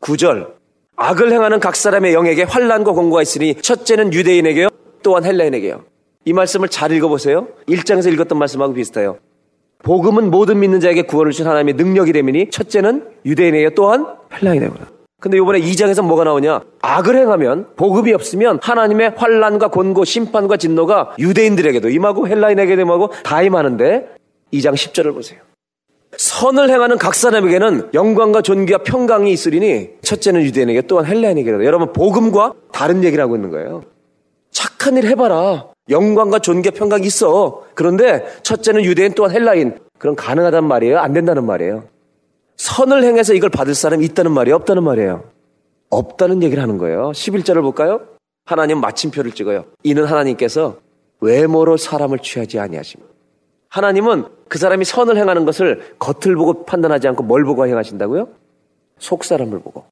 [0.00, 0.52] 9절
[0.96, 4.68] 악을 행하는 각 사람의 영에게 환란과 공고가 있으니 첫째는 유대인에게요
[5.02, 5.84] 또한 헬라인에게요.
[6.24, 7.48] 이 말씀을 잘 읽어보세요.
[7.68, 9.18] 1장에서 읽었던 말씀하고 비슷해요.
[9.82, 14.96] 복음은 모든 믿는 자에게 구원을 주신 하나님의 능력이 되미니 첫째는 유대인에게 또한 헬라인에게요.
[15.20, 16.60] 근데 이번에 2장에서 뭐가 나오냐?
[16.82, 24.08] 악을 행하면 복음이 없으면 하나님의 환란과 곤고 심판과 진노가 유대인들에게도 임하고 헬라인에게도 임하고 다 임하는데
[24.52, 25.40] 2장 10절을 보세요.
[26.16, 31.64] 선을 행하는 각 사람에게는 영광과 존귀와 평강이 있으리니 첫째는 유대인에게 또한 헬라인에게라.
[31.64, 33.82] 여러분 복음과 다른 얘기를 하고 있는 거예요.
[34.50, 35.75] 착한 일 해봐라.
[35.88, 37.64] 영광과 존귀와 평강이 있어.
[37.74, 39.78] 그런데 첫째는 유대인 또한 헬라인.
[39.98, 40.98] 그럼 가능하단 말이에요?
[40.98, 41.84] 안 된다는 말이에요.
[42.56, 44.56] 선을 행해서 이걸 받을 사람이 있다는 말이에요?
[44.56, 45.24] 없다는 말이에요?
[45.90, 47.10] 없다는 얘기를 하는 거예요.
[47.12, 48.00] 11절을 볼까요?
[48.44, 49.64] 하나님 마침표를 찍어요.
[49.82, 50.78] 이는 하나님께서
[51.20, 53.12] 외모로 사람을 취하지 아니하십니다.
[53.68, 58.28] 하나님은 그 사람이 선을 행하는 것을 겉을 보고 판단하지 않고 뭘 보고 행하신다고요?
[58.98, 59.84] 속 사람을 보고.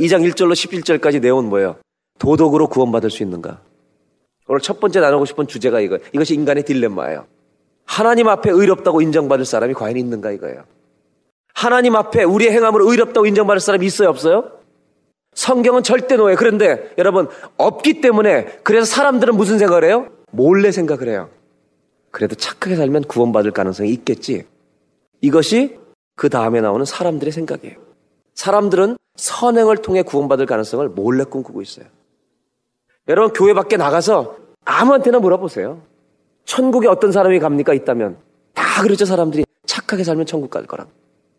[0.00, 1.76] 2장 1절로 11절까지 내용은 뭐예요?
[2.18, 3.60] 도덕으로 구원받을 수 있는가?
[4.52, 5.98] 오늘 첫 번째 나누고 싶은 주제가 이거.
[6.12, 7.24] 이것이 인간의 딜레마예요.
[7.86, 10.64] 하나님 앞에 의롭다고 인정받을 사람이 과연 있는가 이거예요.
[11.54, 14.52] 하나님 앞에 우리의 행함으로 의롭다고 인정받을 사람이 있어요, 없어요?
[15.32, 16.34] 성경은 절대 노예.
[16.34, 20.08] 그런데 여러분, 없기 때문에 그래서 사람들은 무슨 생각을 해요?
[20.32, 21.30] 몰래 생각을 해요.
[22.10, 24.44] 그래도 착하게 살면 구원받을 가능성이 있겠지.
[25.22, 25.78] 이것이
[26.14, 27.76] 그 다음에 나오는 사람들의 생각이에요.
[28.34, 31.86] 사람들은 선행을 통해 구원받을 가능성을 몰래 꿈꾸고 있어요.
[33.08, 35.80] 여러분, 교회 밖에 나가서 아무한테나 물어보세요.
[36.44, 37.74] 천국에 어떤 사람이 갑니까?
[37.74, 38.16] 있다면.
[38.54, 39.44] 다 그렇죠, 사람들이.
[39.66, 40.86] 착하게 살면 천국 갈 거라.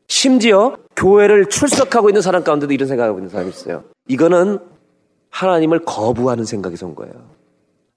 [0.08, 3.84] 심지어 교회를 출석하고 있는 사람 가운데도 이런 생각하고 있는 사람이 있어요.
[4.08, 4.60] 이거는
[5.30, 7.14] 하나님을 거부하는 생각이 선 거예요.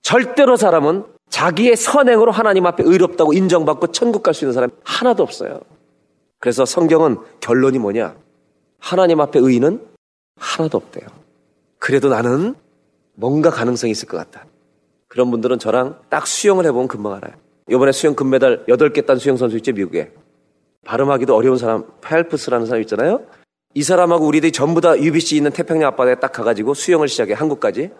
[0.02, 5.60] 절대로 사람은 자기의 선행으로 하나님 앞에 의롭다고 인정받고 천국 갈 수 있는 사람이 하나도 없어요.
[6.38, 8.14] 그래서 성경은 결론이 뭐냐?
[8.78, 9.84] 하나님 앞에 의인은
[10.38, 11.06] 하나도 없대요.
[11.78, 12.54] 그래도 나는
[13.14, 14.46] 뭔가 가능성이 있을 것 같다.
[15.16, 17.32] 그런 분들은 저랑 딱 수영을 해보면 금방 알아요.
[17.70, 20.12] 이번에 수영 금메달 8개 딴 수영 선수 있죠, 미국에.
[20.84, 23.24] 발음하기도 어려운 사람, 펠프스라는 사람 있잖아요.
[23.72, 27.92] 이 사람하고 우리들이 전부 다 UBC 있는 태평양 앞바다에 딱 가가지고 수영을 시작해, 한국까지.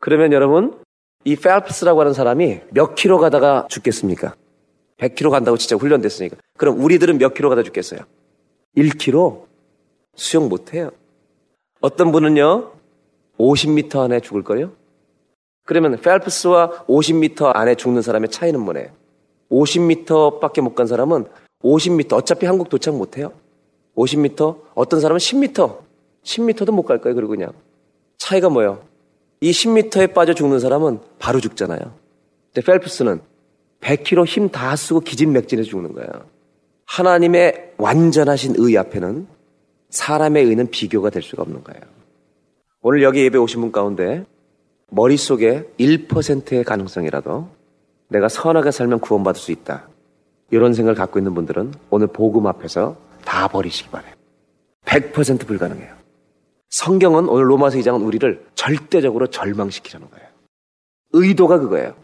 [0.00, 0.80] 그러면 여러분,
[1.24, 4.34] 이 펠프스라고 하는 사람이 몇 킬로 가다가 죽겠습니까?
[4.98, 6.38] 100킬로 간다고 진짜 훈련됐으니까.
[6.58, 8.00] 그럼 우리들은 몇 킬로 가다 죽겠어요?
[8.76, 9.44] 1킬로?
[10.16, 10.90] 수영 못해요.
[11.80, 12.72] 어떤 분은요,
[13.38, 14.81] 50m 안에 죽을 거요?
[15.64, 18.88] 그러면 펠프스와 50m 안에 죽는 사람의 차이는 뭐네요?
[19.50, 21.26] 50m밖에 못 간 사람은
[21.62, 23.32] 50m 어차피 한국 도착 못 해요.
[23.96, 25.78] 50m 어떤 사람은 10m
[26.24, 27.14] 10m도 못 갈 거예요.
[27.14, 27.52] 그리고 그냥
[28.18, 28.82] 차이가 뭐예요?
[29.40, 31.80] 이 10m에 빠져 죽는 사람은 바로 죽잖아요.
[32.54, 33.20] 근데 펠프스는
[33.80, 36.10] 100kg 힘다 쓰고 기진맥진해서 죽는 거예요.
[36.86, 39.26] 하나님의 완전하신 의 앞에는
[39.90, 41.80] 사람의 의는 비교가 될 수가 없는 거예요.
[42.82, 44.24] 오늘 여기 예배 오신 분 가운데
[44.94, 47.48] 머릿속에 1%의 가능성이라도
[48.08, 49.88] 내가 선하게 살면 구원받을 수 있다.
[50.50, 54.12] 이런 생각을 갖고 있는 분들은 오늘 복음 앞에서 다 버리시기 바래요.
[54.84, 55.94] 100% 불가능해요.
[56.68, 60.28] 성경은 오늘 로마서 2장은 우리를 절대적으로 절망시키려는 거예요.
[61.12, 61.94] 의도가 그거예요.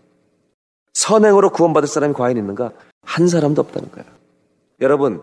[0.95, 2.73] 선행으로 구원받을 사람이 과연 있는가?
[3.03, 4.07] 한 사람도 없다는 거예요.
[4.81, 5.23] 여러분,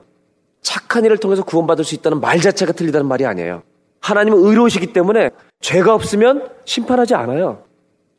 [0.62, 3.63] 착한 일을 통해서 구원받을 수 있다는 말 자체가 틀리다는 말이 아니에요.
[4.05, 7.63] 하나님은 의로우시기 때문에 죄가 없으면 심판하지 않아요.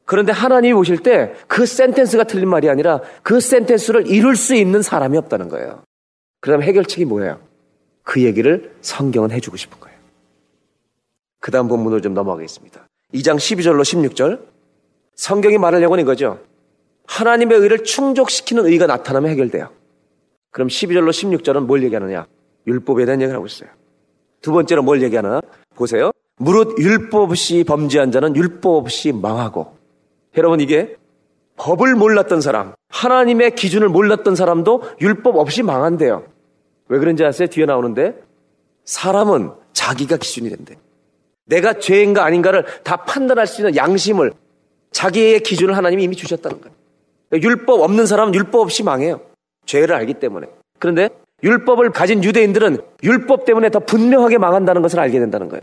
[0.04, 5.16] 그런데 하나님이 오실 때 그 센텐스가 틀린 말이 아니라 그 센텐스를 이룰 수 있는 사람이
[5.16, 5.82] 없다는 거예요.
[6.40, 7.40] 그다음 해결책이 뭐예요?
[8.02, 9.96] 그 얘기를 성경은 해주고 싶은 거예요.
[11.40, 12.86] 그 다음 본문으로 좀 넘어가겠습니다.
[13.14, 14.40] 2장 12절로 16절.
[15.14, 16.40] 성경이 말하려고 하는 이거죠.
[17.06, 19.70] 하나님의 의를 충족시키는 의가 나타나면 해결돼요.
[20.50, 22.26] 그럼 12절로 16절은 뭘 얘기하느냐?
[22.66, 23.70] 율법에 대한 얘기를 하고 있어요.
[24.42, 25.40] 두 번째로 뭘 얘기하나?
[25.76, 26.10] 보세요.
[26.38, 29.76] 무릇 율법 없이 범죄한 자는 율법 없이 망하고
[30.36, 30.96] 여러분 이게
[31.56, 36.24] 법을 몰랐던 사람, 하나님의 기준을 몰랐던 사람도 율법 없이 망한대요.
[36.88, 37.48] 왜 그런지 아세요?
[37.48, 38.14] 뒤에 나오는데
[38.84, 40.76] 사람은 자기가 기준이 된대.
[41.46, 44.32] 내가 죄인가 아닌가를 다 판단할 수 있는 양심을
[44.90, 46.74] 자기의 기준을 하나님이 이미 주셨다는 거예요.
[47.32, 49.20] 율법 없는 사람은 율법 없이 망해요.
[49.64, 50.46] 죄를 알기 때문에.
[50.78, 51.08] 그런데
[51.42, 55.62] 율법을 가진 유대인들은 율법 때문에 더 분명하게 망한다는 것을 알게 된다는 거예요.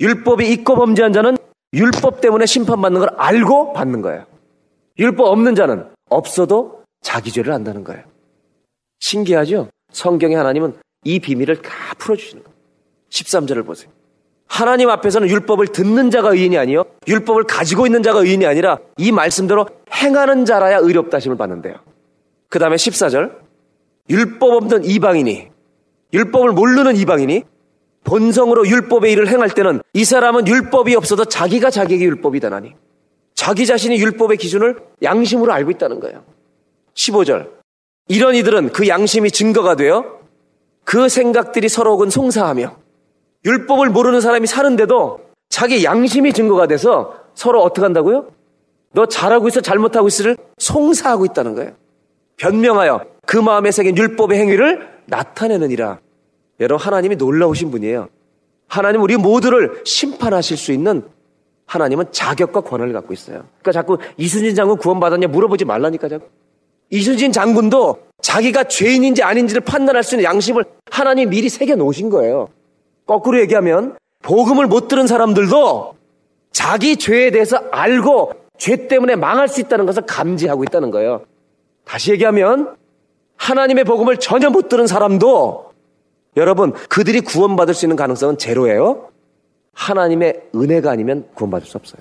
[0.00, 1.36] 율법이 있고 범죄한 자는
[1.72, 4.26] 율법 때문에 심판받는 걸 알고 받는 거예요.
[4.98, 8.02] 율법 없는 자는 없어도 자기 죄를 안다는 거예요.
[9.00, 9.68] 신기하죠?
[9.92, 12.54] 성경의 하나님은 이 비밀을 다 풀어주시는 거예요.
[13.10, 13.90] 13절을 보세요.
[14.46, 16.84] 하나님 앞에서는 율법을 듣는 자가 의인이 아니요.
[17.08, 21.76] 율법을 가지고 있는 자가 의인이 아니라 이 말씀대로 행하는 자라야 의롭다심을 받는데요.
[22.48, 23.43] 그 다음에 14절.
[24.10, 25.48] 율법 없는 이방인이,
[26.12, 27.42] 율법을 모르는 이방인이
[28.04, 32.74] 본성으로 율법의 일을 행할 때는 이 사람은 율법이 없어도 자기가 자기에게 율법이 되나니
[33.34, 36.22] 자기 자신이 율법의 기준을 양심으로 알고 있다는 거예요.
[36.94, 37.48] 15절.
[38.08, 40.18] 이런 이들은 그 양심이 증거가 되어
[40.84, 42.76] 그 생각들이 서로 근 송사하며
[43.46, 48.28] 율법을 모르는 사람이 사는데도 자기 양심이 증거가 돼서 서로 어떻게 한다고요?
[48.92, 51.72] 너 잘하고 있어 잘못하고 있어를 송사하고 있다는 거예요.
[52.36, 55.98] 변명하여 그 마음에 새긴 율법의 행위를 나타내느니라.
[56.60, 58.08] 여러분, 하나님이 놀라우신 분이에요.
[58.68, 61.02] 하나님 우리 모두를 심판하실 수 있는
[61.66, 63.44] 하나님은 자격과 권한을 갖고 있어요.
[63.60, 66.26] 그러니까 자꾸 이순신 장군 구원받았냐 물어보지 말라니까 자꾸.
[66.90, 72.48] 이순신 장군도 자기가 죄인인지 아닌지를 판단할 수 있는 양심을 하나님 미리 새겨 놓으신 거예요.
[73.06, 75.94] 거꾸로 얘기하면 복음을 못 들은 사람들도
[76.52, 81.22] 자기 죄에 대해서 알고 죄 때문에 망할 수 있다는 것을 감지하고 있다는 거예요.
[81.84, 82.76] 다시 얘기하면
[83.36, 85.72] 하나님의 복음을 전혀 못 들은 사람도
[86.36, 89.08] 여러분 그들이 구원받을 수 있는 가능성은 제로예요.
[89.74, 92.00] 하나님의 은혜가 아니면 구원받을 수 없어요.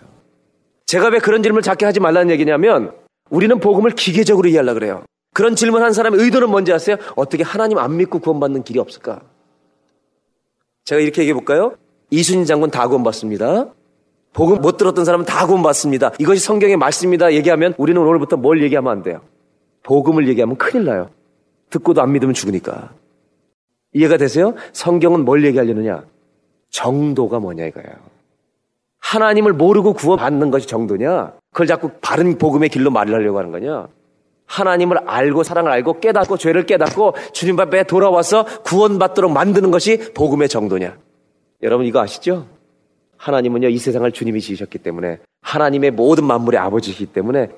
[0.86, 2.92] 제가 왜 그런 질문을 자꾸 하지 말라는 얘기냐면
[3.30, 5.04] 우리는 복음을 기계적으로 이해하려고 그래요.
[5.34, 6.98] 그런 질문 한 사람의 의도는 뭔지 아세요?
[7.16, 9.22] 어떻게 하나님 안 믿고 구원받는 길이 없을까?
[10.86, 11.76] 제가 이렇게 얘기해 볼까요?
[12.12, 13.68] 이순신 장군 다 구원받습니다.
[14.34, 16.12] 복음 못 들었던 사람은 다 구원받습니다.
[16.20, 17.34] 이것이 성경의 말씀입니다.
[17.34, 19.22] 얘기하면 우리는 오늘부터 뭘 얘기하면 안 돼요.
[19.84, 21.10] 복음을 얘기하면 큰일 나요.
[21.70, 22.94] 듣고도 안 믿으면 죽으니까.
[23.94, 24.56] 이해가 되세요?
[24.72, 26.04] 성경은 뭘 얘기하려느냐?
[26.70, 27.90] 정도가 뭐냐 이거예요.
[29.00, 31.34] 하나님을 모르고 구원받는 것이 정도냐?
[31.52, 33.88] 그걸 자꾸 바른 복음의 길로 말하려고 하는 거냐?
[34.46, 40.98] 하나님을 알고 사랑을 알고 깨닫고 죄를 깨닫고 주님 앞에 돌아와서 구원받도록 만드는 것이 복음의 정도냐?
[41.62, 42.48] 여러분 이거 아시죠?
[43.18, 47.50] 하나님은요 이 세상을 주님이 지으셨기 때문에 하나님의 모든 만물의 아버지이기 때문에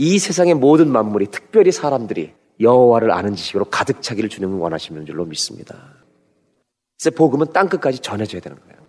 [0.00, 5.76] 이 세상의 모든 만물이 특별히 사람들이 여호와를 아는 지식으로 가득 차기를 주님은 원하시는 줄로 믿습니다.
[6.98, 8.80] 그래서 복음은 땅 끝까지 전해져야 되는 거예요.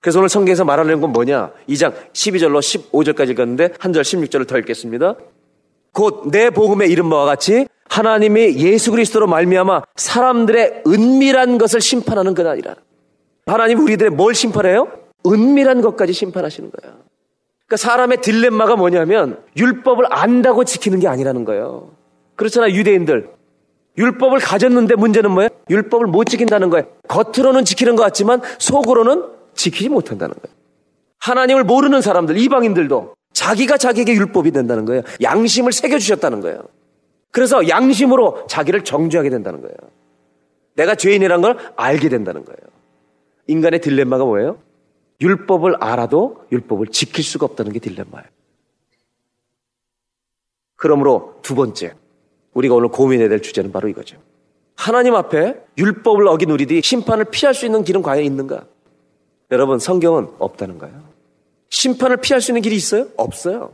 [0.00, 1.52] 그래서 오늘 성경에서 말하는 건 뭐냐?
[1.68, 5.16] 2장 12절로 15절까지 읽었는데 한 절 16절을 더 읽겠습니다.
[5.92, 12.74] 곧 내 복음의 이름 바와 같이 하나님이 예수 그리스도로 말미암아 사람들의 은밀한 것을 심판하는 그날이라.
[13.44, 14.88] 하나님 우리들의 뭘 심판해요?
[15.26, 16.98] 은밀한 것까지 심판하시는 거예요.
[17.68, 21.90] 그러니까 사람의 딜레마가 뭐냐면 율법을 안다고 지키는 게 아니라는 거예요.
[22.36, 23.28] 그렇잖아요, 유대인들.
[23.98, 25.50] 율법을 가졌는데 문제는 뭐예요?
[25.68, 26.86] 율법을 못 지킨다는 거예요.
[27.08, 30.56] 겉으로는 지키는 것 같지만 속으로는 지키지 못한다는 거예요.
[31.18, 35.02] 하나님을 모르는 사람들, 이방인들도 자기가 자기에게 율법이 된다는 거예요.
[35.20, 36.62] 양심을 새겨 주셨다는 거예요.
[37.32, 39.76] 그래서 양심으로 자기를 정죄하게 된다는 거예요.
[40.74, 42.58] 내가 죄인이란 걸 알게 된다는 거예요.
[43.48, 44.58] 인간의 딜레마가 뭐예요?
[45.20, 48.26] 율법을 알아도 율법을 지킬 수가 없다는 게 딜레마예요.
[50.76, 51.94] 그러므로 두 번째,
[52.54, 54.16] 우리가 오늘 고민해야 될 주제는 바로 이거죠.
[54.76, 58.64] 하나님 앞에 율법을 어긴 우리들이 심판을 피할 수 있는 길은 과연 있는가?
[59.50, 61.02] 여러분, 성경은 없다는 거예요.
[61.70, 63.08] 심판을 피할 수 있는 길이 있어요?
[63.16, 63.72] 없어요.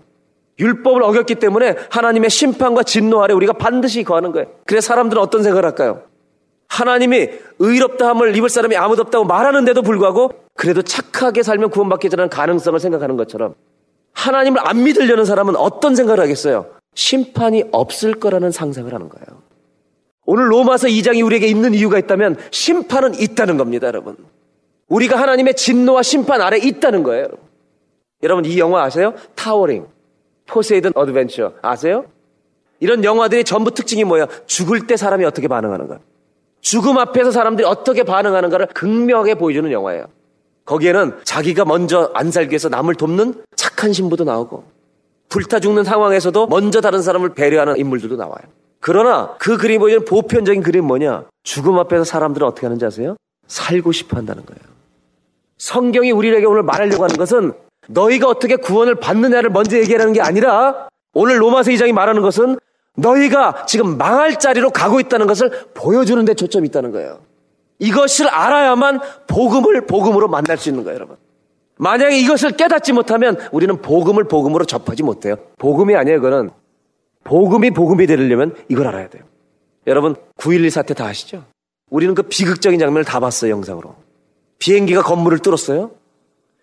[0.59, 4.49] 율법을 어겼기 때문에 하나님의 심판과 진노 아래 우리가 반드시 거하는 거예요.
[4.65, 6.03] 그래서 사람들은 어떤 생각을 할까요?
[6.69, 7.29] 하나님이
[7.59, 13.55] 의롭다함을 입을 사람이 아무도 없다고 말하는데도 불구하고 그래도 착하게 살면 구원받겠다는 가능성을 생각하는 것처럼
[14.13, 16.67] 하나님을 안 믿으려는 사람은 어떤 생각을 하겠어요?
[16.95, 19.43] 심판이 없을 거라는 상상을 하는 거예요.
[20.27, 24.17] 오늘 로마서 2장이 우리에게 있는 이유가 있다면 심판은 있다는 겁니다, 여러분.
[24.89, 27.25] 우리가 하나님의 진노와 심판 아래 있다는 거예요.
[27.25, 27.39] 여러분,
[28.23, 29.15] 여러분 이 영화 아세요?
[29.35, 29.87] 타워링,
[30.47, 32.07] 포세이돈 어드벤처 아세요?
[32.81, 34.27] 이런 영화들이 전부 특징이 뭐예요?
[34.47, 35.99] 죽을 때 사람이 어떻게 반응하는가?
[36.61, 40.07] 죽음 앞에서 사람들이 어떻게 반응하는가를 극명하게 보여주는 영화예요.
[40.65, 44.65] 거기에는 자기가 먼저 안 살기 위해서 남을 돕는 착한 신부도 나오고
[45.29, 48.43] 불타 죽는 상황에서도 먼저 다른 사람을 배려하는 인물들도 나와요.
[48.81, 51.25] 그러나 그 그림이 보여주는 보편적인 그림은 뭐냐?
[51.43, 53.17] 죽음 앞에서 사람들은 어떻게 하는지 아세요?
[53.47, 54.61] 살고 싶어 한다는 거예요.
[55.59, 57.53] 성경이 우리에게 오늘 말하려고 하는 것은
[57.89, 62.59] 너희가 어떻게 구원을 받느냐를 먼저 얘기하는 게 아니라 오늘 로마서 2장이 말하는 것은
[62.97, 67.21] 너희가 지금 망할 자리로 가고 있다는 것을 보여주는 데 초점이 있다는 거예요.
[67.79, 71.17] 이것을 알아야만 복음을 복음으로 만날 수 있는 거예요, 여러분.
[71.77, 75.37] 만약에 이것을 깨닫지 못하면 우리는 복음을 복음으로 접하지 못해요.
[75.59, 76.51] 복음이 아니에요, 그거는.
[77.25, 79.25] 복음이 복음이 되려면 이걸 알아야 돼요.
[79.87, 81.45] 여러분, 9.11 사태 다 아시죠?
[81.91, 83.97] 우리는 그 비극적인 장면을 다 봤어요, 영상으로.
[84.59, 85.91] 비행기가 건물을 뚫었어요.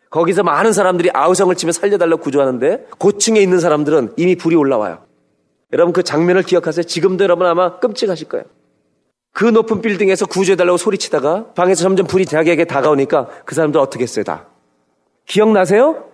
[0.10, 5.00] 거기서 많은 사람들이 아우성을 치며 살려달라고 구조하는데 고층에 있는 사람들은 이미 불이 올라와요.
[5.72, 6.84] 여러분 그 장면을 기억하세요?
[6.84, 8.46] 지금도 여러분 아마 끔찍하실 거예요.
[9.34, 14.48] 그 높은 빌딩에서 구조해달라고 소리치다가 방에서 점점 불이 자기에게 다가오니까 그 사람들 어떻게 했어요, 다?
[15.26, 16.10] 기억나세요?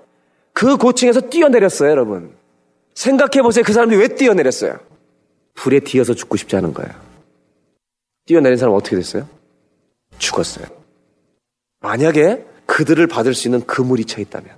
[0.54, 2.36] 그 고층에서 뛰어내렸어요, 여러분.
[2.94, 3.64] 생각해보세요.
[3.64, 4.80] 그 사람들이 왜 뛰어내렸어요?
[5.56, 6.92] 불에 튀어서 죽고 싶지 않은 거예요.
[8.26, 9.28] 뛰어내린 사람 어떻게 됐어요?
[10.20, 10.66] 죽었어요.
[11.80, 14.52] 만약에 그들을 받을 수 있는 그물이 쳐 있다면,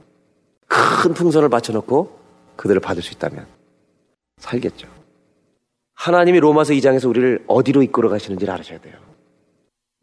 [0.68, 2.18] 큰 풍선을 받쳐놓고
[2.56, 3.46] 그들을 받을 수 있다면,
[4.38, 4.99] 살겠죠.
[6.00, 8.96] 하나님이 로마서 2장에서 우리를 어디로 이끌어 가시는지를 알아셔야 돼요.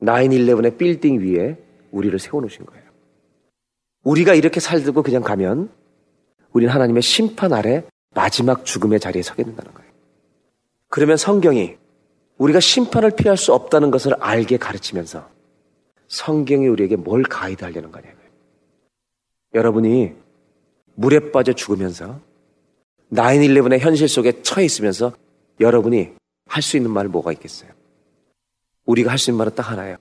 [0.02, 1.56] 9-11의 빌딩 위에
[1.90, 2.84] 우리를 세워놓으신 거예요.
[4.04, 5.70] 우리가 이렇게 살고 그냥 가면
[6.52, 7.82] 우리는 하나님의 심판 아래
[8.14, 9.90] 마지막 죽음의 자리에 서게 된다는 거예요.
[10.88, 11.76] 그러면 성경이
[12.36, 15.26] 우리가 심판을 피할 수 없다는 것을 알게 가르치면서
[16.08, 18.26] 성경이 우리에게 뭘 가이드 하려는 거냐고요.
[19.54, 20.12] 여러분이
[20.94, 22.20] 물에 빠져 죽으면서
[23.14, 25.14] 9-11의 현실 속에 처해 있으면서
[25.60, 26.12] 여러분이
[26.48, 27.70] 할 수 있는 말이 뭐가 있겠어요?
[28.84, 29.96] 우리가 할 수 있는 말은 딱 하나예요.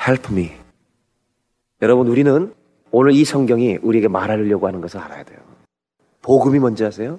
[0.00, 0.52] Help me.
[1.82, 2.54] 여러분, 우리는
[2.90, 5.38] 오늘 이 성경이 우리에게 말하려고 하는 것을 알아야 돼요.
[6.22, 7.18] 복음이 뭔지 아세요?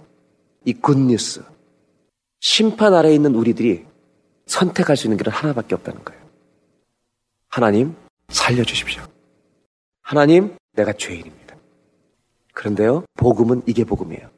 [0.66, 1.44] 이 굿뉴스.
[2.40, 3.86] 심판 아래에 있는 우리들이
[4.46, 6.22] 선택할 수 있는 길은 하나밖에 없다는 거예요.
[7.50, 7.96] 하나님,
[8.30, 9.04] 살려주십시오.
[10.02, 11.56] 하나님, 내가 죄인입니다.
[12.54, 14.30] 그런데요, 복음은 이게 복음이에요.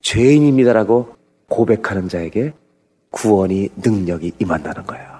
[0.00, 1.15] 죄인입니다라고
[1.48, 2.52] 고백하는 자에게
[3.10, 5.16] 구원이 능력이 임한다는 거예요.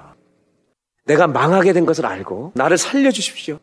[1.07, 3.59] 내가 망하게 된 것을 알고 나를 살려주십시오.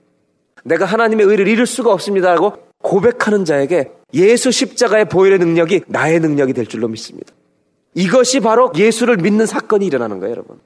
[0.63, 6.53] 내가 하나님의 의를 이룰 수가 없습니다 라고 고백하는 자에게 예수 십자가의 보혈의 능력이 나의 능력이
[6.53, 7.33] 될 줄로 믿습니다.
[7.95, 10.59] 이것이 바로 예수를 믿는 사건이 일어나는 거예요, 여러분.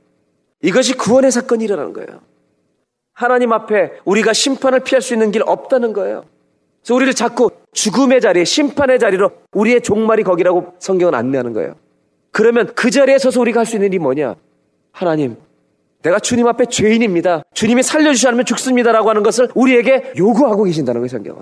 [0.62, 2.22] 이것이 구원의 사건이 일어나는 거예요.
[3.14, 6.26] 하나님 앞에 우리가 심판을 피할 수 있는 길 없다는 거예요.
[6.82, 11.76] 그래서 우리를 자꾸 죽음의 자리, 심판의 자리로 우리의 종말이 거기라고 성경은 안내하는 거예요.
[12.32, 14.36] 그러면 그 자리에 서서 우리가 할 수 있는 일이 뭐냐?
[14.92, 15.38] 하나님,
[16.02, 17.44] 내가 주님 앞에 죄인입니다.
[17.54, 21.42] 주님이 살려주시 않으면 죽습니다라고 하는 것을 우리에게 요구하고 계신다는 거예요, 성경은.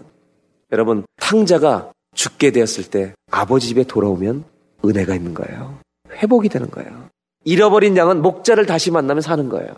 [0.72, 4.46] 여러분, 탕자가 죽게 되었을 때 아버지 집에 돌아오면
[4.86, 5.78] 은혜가 있는 거예요.
[6.12, 7.10] 회복이 되는 거예요.
[7.44, 9.76] 잃어버린 양은 목자를 다시 만나면 사는 거예요.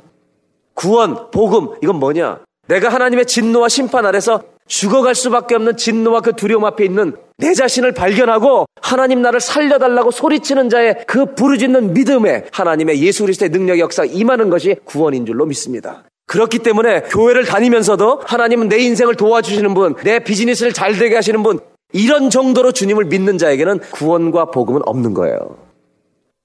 [0.75, 2.39] 구원, 복음, 이건 뭐냐?
[2.67, 7.93] 내가 하나님의 진노와 심판 아래서 죽어갈 수밖에 없는 진노와 그 두려움 앞에 있는 내 자신을
[7.93, 14.49] 발견하고 하나님 나를 살려달라고 소리치는 자의 그 부르짖는 믿음에 하나님의 예수 그리스도의 능력 역사 임하는
[14.49, 16.05] 것이 구원인 줄로 믿습니다.
[16.25, 21.59] 그렇기 때문에 교회를 다니면서도 하나님은 내 인생을 도와주시는 분, 내 비즈니스를 잘 되게 하시는 분,
[21.91, 25.57] 이런 정도로 주님을 믿는 자에게는 구원과 복음은 없는 거예요.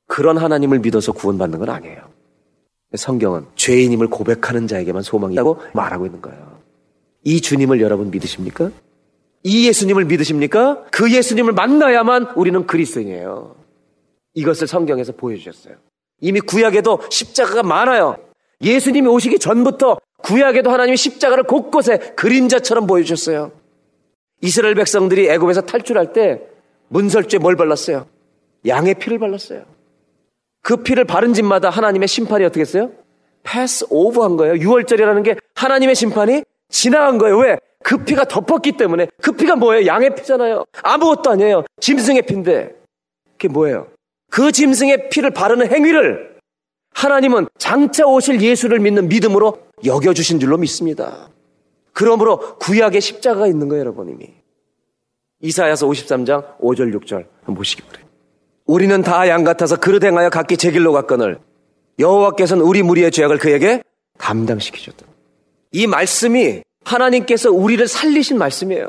[0.08, 2.00] 그런 하나님을 믿어서 구원받는 건 아니에요.
[2.96, 6.58] 성경은 죄인임을 고백하는 자에게만 소망이 있다고 말하고 있는 거예요.
[7.22, 8.70] 이 주님을 여러분 믿으십니까?
[9.44, 10.84] 이 예수님을 믿으십니까?
[10.90, 13.56] 그 예수님을 만나야만 우리는 그리스도인이에요.
[14.34, 15.76] 이것을 성경에서 보여주셨어요.
[16.20, 18.16] 이미 구약에도 십자가가 많아요.
[18.62, 23.50] 예수님이 오시기 전부터 구약에도 하나님이 십자가를 곳곳에 그림자처럼 보여주셨어요.
[24.40, 26.42] 이스라엘 백성들이 애굽에서 탈출할 때
[26.88, 28.06] 문설주에 뭘 발랐어요?
[28.66, 29.64] 양의 피를 발랐어요.
[30.62, 32.92] 그 피를 바른 집마다 하나님의 심판이 어떻게 했어요?
[33.42, 34.54] pass over 한 거예요.
[34.54, 37.38] 유월절이라는 게 하나님의 심판이 지나간 거예요.
[37.38, 37.58] 왜?
[37.82, 39.08] 그 피가 덮었기 때문에.
[39.20, 39.86] 그 피가 뭐예요?
[39.86, 40.64] 양의 피잖아요.
[40.82, 41.64] 아무것도 아니에요.
[41.80, 42.74] 짐승의 피인데.
[43.32, 43.88] 그게 뭐예요?
[44.30, 46.36] 그 짐승의 피를 바르는 행위를
[46.94, 51.28] 하나님은 장차 오실 예수를 믿는 믿음으로 여겨주신 줄로 믿습니다.
[51.92, 54.30] 그러므로 구약에 십자가가 있는 거예요, 여러분 이미.
[55.40, 58.06] 이사야서 53장 5절 6절 한번 보시기 바래요.
[58.66, 61.38] 우리는 다 양 같아서 그릇 행하여 각기 제 길로 갔거늘
[61.98, 63.82] 여호와께서는 우리 무리의 죄악을 그에게
[64.18, 65.04] 담당시키셨다.
[65.72, 68.88] 이 말씀이 하나님께서 우리를 살리신 말씀이에요.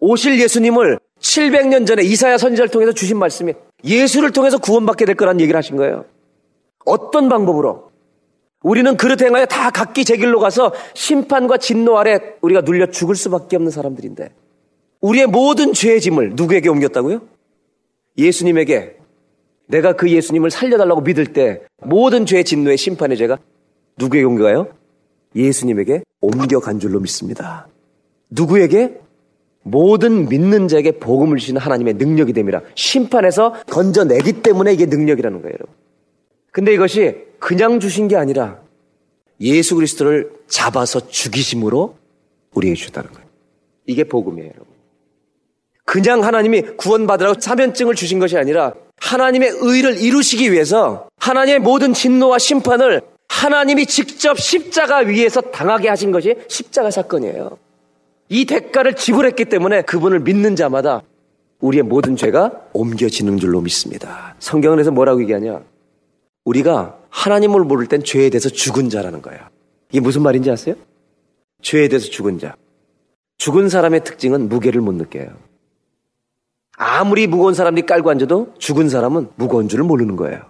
[0.00, 3.54] 오실 예수님을 700년 전에 이사야 선지자를 통해서 주신 말씀이
[3.84, 6.04] 예수를 통해서 구원받게 될 거라는 얘기를 하신 거예요.
[6.84, 7.90] 어떤 방법으로?
[8.62, 13.56] 우리는 그릇 행하여 다 각기 제 길로 가서 심판과 진노 아래 우리가 눌려 죽을 수밖에
[13.56, 14.30] 없는 사람들인데
[15.00, 17.20] 우리의 모든 죄의 짐을 누구에게 옮겼다고요?
[18.18, 18.96] 예수님에게
[19.66, 23.38] 내가 그 예수님을 살려달라고 믿을 때 모든 죄의 진노의 심판의 죄가
[23.98, 24.68] 누구에게 옮겨가요?
[25.36, 27.68] 예수님에게 옮겨간 줄로 믿습니다.
[28.30, 28.98] 누구에게?
[29.62, 32.62] 모든 믿는 자에게 복음을 주시는 하나님의 능력이 됩니다.
[32.76, 35.56] 심판에서 건져내기 때문에 이게 능력이라는 거예요.
[36.52, 38.60] 근데 이것이 그냥 주신 게 아니라
[39.40, 41.96] 예수 그리스도를 잡아서 죽이심으로
[42.54, 43.26] 우리에게 주셨다는 거예요.
[43.86, 44.66] 이게 복음이에요, 여러분.
[45.84, 53.02] 그냥 하나님이 구원받으라고 사면증을 주신 것이 아니라 하나님의 의를 이루시기 위해서 하나님의 모든 진노와 심판을
[53.28, 57.58] 하나님이 직접 십자가 위에서 당하게 하신 것이 십자가 사건이에요.
[58.28, 61.02] 이 대가를 지불했기 때문에 그분을 믿는 자마다
[61.60, 64.34] 우리의 모든 죄가 옮겨지는 줄로 믿습니다.
[64.38, 65.62] 성경은 그래서 뭐라고 얘기하냐?
[66.44, 69.48] 우리가 하나님을 모를 땐 죄에 대해서 죽은 자라는 거야.
[69.90, 70.74] 이게 무슨 말인지 아세요?
[71.62, 72.56] 죄에 대해서 죽은 자.
[73.38, 75.28] 죽은 사람의 특징은 무게를 못 느껴요.
[76.76, 80.42] 아무리 무거운 사람들이 깔고 앉아도 죽은 사람은 무거운 줄을 모르는 거예요.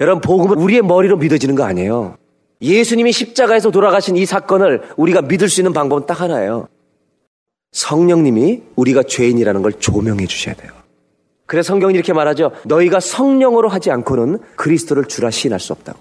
[0.00, 2.16] 여러분, 복음은 우리의 머리로 믿어지는 거 아니에요.
[2.60, 6.68] 예수님이 십자가에서 돌아가신 이 사건을 우리가 믿을 수 있는 방법은 딱 하나예요.
[7.72, 10.72] 성령님이 우리가 죄인이라는 걸 조명해 주셔야 돼요.
[11.46, 12.52] 그래서 성경이 이렇게 말하죠.
[12.64, 15.98] 너희가 성령으로 하지 않고는 그리스도를 주라 시인할 수 없다고.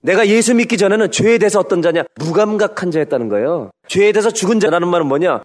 [0.00, 2.04] 내가 예수 믿기 전에는 죄에 대해서 어떤 자냐?
[2.16, 3.70] 무감각한 자였다는 거예요.
[3.86, 5.42] 죄에 대해서 죽은 자라는 말은 뭐냐?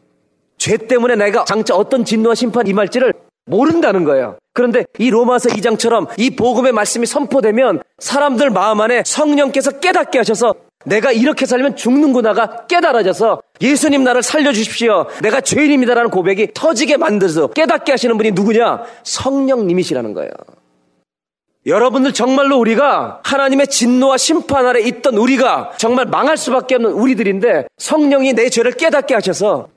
[0.57, 3.13] 죄 때문에 내가 장차 어떤 진노와 심판 임할지를
[3.47, 4.37] 모른다는 거예요.
[4.53, 11.11] 그런데 이 로마서 2장처럼 이 복음의 말씀이 선포되면 사람들 마음 안에 성령께서 깨닫게 하셔서 내가
[11.11, 15.07] 이렇게 살면 죽는구나가 깨달아져서 예수님 나를 살려주십시오.
[15.21, 18.83] 내가 죄인입니다라는 고백이 터지게 만들어서 깨닫게 하시는 분이 누구냐?
[19.03, 20.31] 성령님이시라는 거예요.
[21.65, 28.33] 여러분들 정말로 우리가 하나님의 진노와 심판 아래 있던 우리가 정말 망할 수밖에 없는 우리들인데 성령이
[28.33, 29.67] 내 죄를 깨닫게 하셔서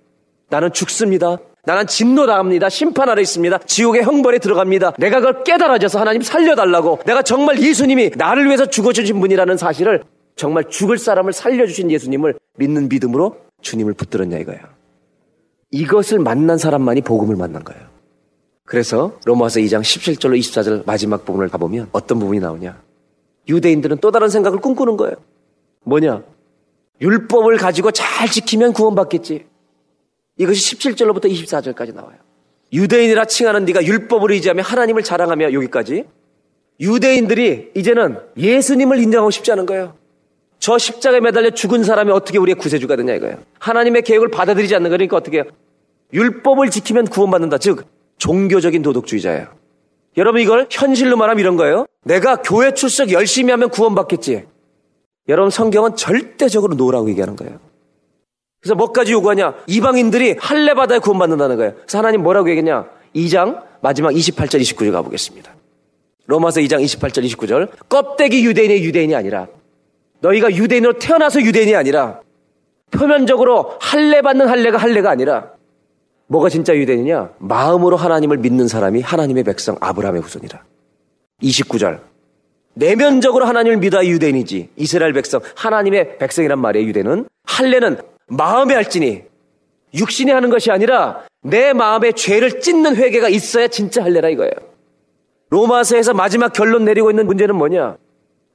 [0.48, 1.38] 나는 죽습니다.
[1.64, 2.68] 나는 진노 당합니다.
[2.68, 3.58] 심판 아래 있습니다.
[3.58, 4.94] 지옥의 형벌에 들어갑니다.
[4.98, 10.04] 내가 그걸 깨달아져서 하나님 살려달라고 내가 정말 예수님이 나를 위해서 죽어주신 분이라는 사실을
[10.36, 14.58] 정말 죽을 사람을 살려주신 예수님을 믿는 믿음으로 주님을 붙들었냐 이거야.
[15.70, 17.82] 이것을 만난 사람만이 복음을 만난 거예요.
[18.64, 22.80] 그래서 로마서 2장 17절로 24절 마지막 부분을 가보면 어떤 부분이 나오냐?
[23.48, 25.16] 유대인들은 또 다른 생각을 꿈꾸는 거예요.
[25.84, 26.22] 뭐냐?
[27.00, 29.49] 율법을 가지고 잘 지키면 구원받겠지.
[30.40, 32.16] 이것이 17절로부터 24절까지 나와요.
[32.72, 36.04] 유대인이라 칭하는 네가 율법을 의지하며 하나님을 자랑하며 여기까지
[36.80, 39.94] 유대인들이 이제는 예수님을 인정하고 싶지 않은 거예요.
[40.58, 43.36] 저 십자가에 매달려 죽은 사람이 어떻게 우리의 구세주가 되냐 이거예요.
[43.58, 45.44] 하나님의 계획을 받아들이지 않는 거니까 어떻게 해요?
[46.14, 47.58] 율법을 지키면 구원받는다.
[47.58, 47.84] 즉
[48.16, 49.46] 종교적인 도덕주의자예요.
[50.16, 51.84] 여러분 이걸 현실로 말하면 이런 거예요.
[52.04, 54.46] 내가 교회 출석 열심히 하면 구원받겠지.
[55.28, 57.69] 여러분 성경은 절대적으로 노라고 얘기하는 거예요.
[58.60, 59.54] 그래서 뭐까지 요구하냐?
[59.66, 61.74] 이방인들이 할례 받아야 구원받는다는 거예요.
[61.76, 62.86] 그래서 하나님 뭐라고 얘기했냐?
[63.14, 65.54] 2장 마지막 28절 29절 가보겠습니다.
[66.26, 69.48] 로마서 2장 28절 29절 껍데기 유대인의 유대인이 아니라
[70.20, 72.20] 너희가 유대인으로 태어나서 유대인이 아니라
[72.90, 75.52] 표면적으로 할례 받는 할례가 할례가 아니라
[76.26, 77.32] 뭐가 진짜 유대인이냐?
[77.38, 80.62] 마음으로 하나님을 믿는 사람이 하나님의 백성 아브라함의 후손이라.
[81.42, 82.00] 29절.
[82.74, 84.70] 내면적으로 하나님을 믿어야 유대인이지.
[84.76, 87.26] 이스라엘 백성, 하나님의 백성이란 말이에요, 유대는.
[87.44, 87.98] 할례는
[88.30, 89.22] 마음에 할지니
[89.94, 94.52] 육신이 하는 것이 아니라 내 마음에 죄를 찢는 회개가 있어야 진짜 할례라 이거예요.
[95.50, 97.96] 로마서에서 마지막 결론 내리고 있는 문제는 뭐냐?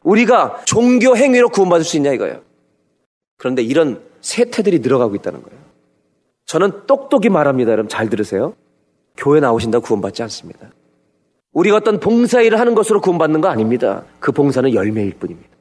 [0.03, 2.41] 우리가 종교 행위로 구원받을 수 있냐 이거예요.
[3.37, 5.59] 그런데 이런 세태들이 늘어가고 있다는 거예요.
[6.45, 7.71] 저는 똑똑히 말합니다.
[7.71, 8.55] 여러분 잘 들으세요.
[9.17, 10.69] 교회 나오신다 구원받지 않습니다.
[11.51, 14.03] 우리가 어떤 봉사일을 하는 것으로 구원받는 거 아닙니다.
[14.19, 15.54] 그 봉사는 열매일 뿐입니다.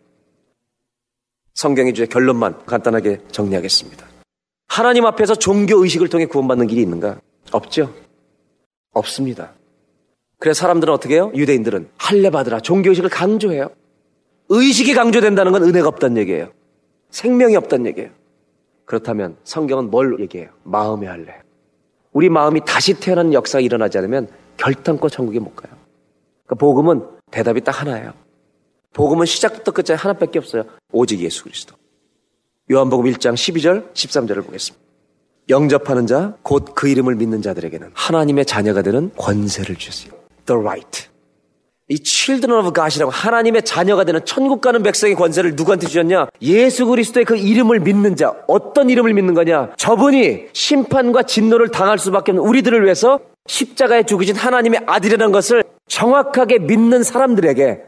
[1.55, 4.07] 성경의 주의 결론만 간단하게 정리하겠습니다.
[4.69, 7.21] 하나님 앞에서 종교 의식을 통해 구원받는 길이 있는가?
[7.53, 7.95] 없죠.
[8.93, 9.53] 없습니다.
[10.41, 11.31] 그래서 사람들은 어떻게 해요?
[11.35, 13.71] 유대인들은 할례 받으라 종교 의식을 강조해요.
[14.49, 16.51] 의식이 강조된다는 건 은혜가 없다는 얘기예요.
[17.11, 18.11] 생명이 없다는 얘기예요.
[18.85, 20.51] 그렇다면 성경은 뭘 얘기해요?
[20.65, 21.41] 마음의 할례.
[22.13, 25.73] 우리 마음이 다시 태어나는 역사가 일어나지 않으면 결단코 천국에 못 가요.
[26.45, 28.13] 그러니까 복음은 대답이 딱 하나예요.
[28.95, 30.65] 복음은 시작부터 끝까지 하나밖에 없어요.
[30.93, 31.77] 오직 예수 그리스도.
[32.73, 34.83] 요한복음 1장 12절, 13절을 보겠습니다.
[35.51, 40.15] 영접하는 자, 곧 그 이름을 믿는 자들에게는 하나님의 자녀가 되는 권세를 주세요.
[40.47, 41.09] The right.
[41.89, 46.29] 이 children of God이라고 하나님의 자녀가 되는 천국 가는 백성의 권세를 누구한테 주셨냐?
[46.41, 48.33] 예수 그리스도의 그 이름을 믿는 자.
[48.47, 49.73] 어떤 이름을 믿는 거냐?
[49.77, 57.03] 저분이 심판과 진노를 당할 수밖에 없는 우리들을 위해서 십자가에 죽으신 하나님의 아들이라는 것을 정확하게 믿는
[57.03, 57.85] 사람들에게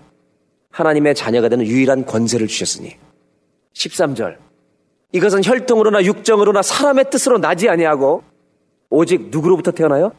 [0.77, 2.97] 하나님의 자녀가 되는 유일한 권세를 주셨으니
[3.73, 4.37] 13절
[5.13, 8.23] 이것은 혈통으로나 육정으로나 사람의 뜻으로 나지 아니하고
[8.91, 10.13] 오직 누구로부터 태어나요?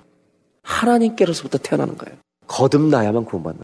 [0.63, 2.17] 하나님께로서부터 태어나는 거예요.
[2.47, 3.63] 거듭나야만 구원받는.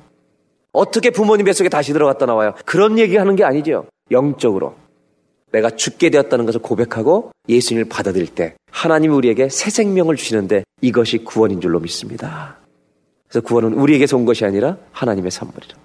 [0.71, 2.53] 어떻게 부모님 뱃속에 다시 들어갔다 나와요?
[2.65, 3.87] 그런 얘기하는 게 아니죠.
[4.11, 4.75] 영적으로
[5.51, 11.59] 내가 죽게 되었다는 것을 고백하고 예수님을 받아들일 때 하나님이 우리에게 새 생명을 주시는데 이것이 구원인
[11.59, 12.57] 줄로 믿습니다.
[13.27, 15.83] 그래서 구원은 우리에게서 온 것이 아니라 하나님의 선물이라.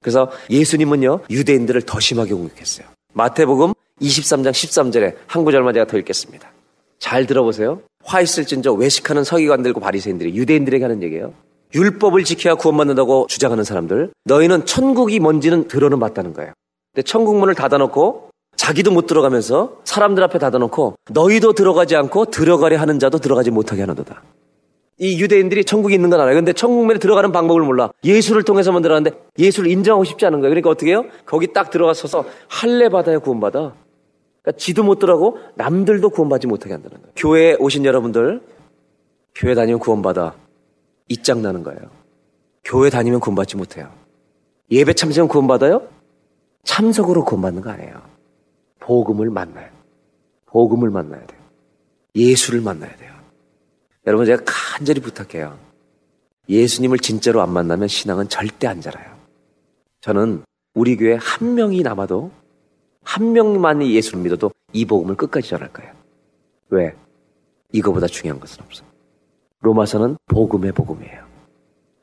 [0.00, 2.86] 그래서 예수님은요 유대인들을 더 심하게 공격했어요.
[3.14, 6.50] 마태복음 23장 13절에 한 구절만 제가 더 읽겠습니다.
[6.98, 7.80] 잘 들어보세요.
[8.04, 11.34] 화 있을진저 외식하는 서기관들과 바리새인들이 유대인들에게 하는 얘기예요.
[11.74, 16.52] 율법을 지켜야 구원받는다고 주장하는 사람들, 너희는 천국이 뭔지는 들어는 봤다는 거예요.
[16.94, 22.98] 근데 천국 문을 닫아놓고 자기도 못 들어가면서 사람들 앞에 닫아놓고 너희도 들어가지 않고 들어가려 하는
[22.98, 24.22] 자도 들어가지 못하게 하는도다.
[25.00, 26.34] 이 유대인들이 천국이 있는 건 알아요.
[26.34, 27.90] 근데 천국문에 들어가는 방법을 몰라.
[28.04, 30.50] 예수를 통해서만 들어가는데 예수를 인정하고 싶지 않은 거예요.
[30.50, 31.04] 그러니까 어떻게 해요?
[31.24, 33.74] 거기 딱 들어가서서 할례 받아야 구원받아.
[34.42, 37.12] 그러니까 지도 못 들어가고 남들도 구원받지 못하게 한다는 거예요.
[37.14, 38.42] 교회에 오신 여러분들,
[39.34, 40.34] 교회 다니면 구원받아.
[41.08, 41.80] 이짱 나는 거예요.
[42.64, 43.90] 교회 다니면 구원받지 못해요.
[44.70, 45.88] 예배 참석은 구원받아요?
[46.64, 48.02] 참석으로 구원받는 거 아니에요.
[48.80, 49.68] 복음을 만나요.
[50.46, 51.40] 복음을 만나야 돼요.
[52.14, 53.17] 예수를 만나야 돼요.
[54.08, 55.58] 여러분 제가 간절히 부탁해요.
[56.48, 59.06] 예수님을 진짜로 안 만나면 신앙은 절대 안 자라요.
[60.00, 62.30] 저는 우리 교회 한 명이 남아도
[63.02, 65.92] 한 명만이 예수를 믿어도 이 복음을 끝까지 전할 거예요.
[66.70, 66.94] 왜?
[67.70, 68.82] 이거보다 중요한 것은 없어.
[69.60, 71.26] 로마서는 복음의 복음이에요.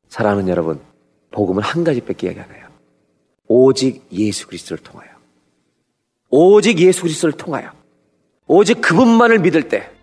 [0.07, 0.79] 사랑하는 여러분,
[1.31, 2.67] 복음은 한 가지밖에 이야기 안 해요.
[3.47, 5.09] 오직 예수 그리스도를 통하여.
[6.29, 7.71] 오직 예수 그리스도를 통하여.
[8.45, 9.94] 오직 그분만을 믿을 때,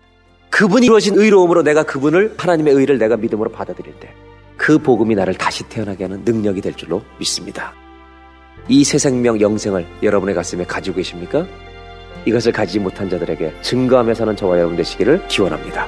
[0.53, 4.13] 그분이 이루어진 의로움으로 내가 그분을, 하나님의 의를 내가 믿음으로 받아들일 때,
[4.55, 7.73] 그 복음이 나를 다시 태어나게 하는 능력이 될 줄로 믿습니다.
[8.69, 11.47] 이 새 생명 영생을 여러분의 가슴에 가지고 계십니까?
[12.25, 15.87] 이것을 가지지 못한 자들에게 증거하며 사는 저와 여러분 되시기를 기원합니다.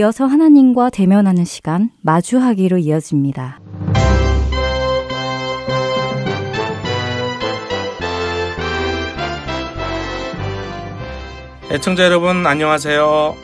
[0.00, 3.60] 이어서 하나님과 대면하는 시간 마주하기로 이어집니다.
[11.70, 13.36] 애청자 여러분 안녕하세요.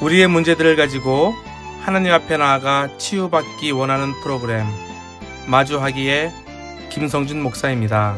[0.00, 1.34] 우리의 문제들을 가지고
[1.82, 4.64] 하나님 앞에 나아가 치유받기 원하는 프로그램
[5.46, 6.32] 마주하기의
[6.88, 8.16] 김성준 목사입니다.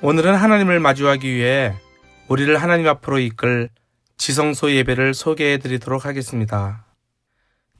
[0.00, 1.74] 오늘은 하나님을 마주하기 위해
[2.28, 3.68] 우리를 하나님 앞으로 이끌
[4.16, 6.86] 지성소 예배를 소개해 드리도록 하겠습니다.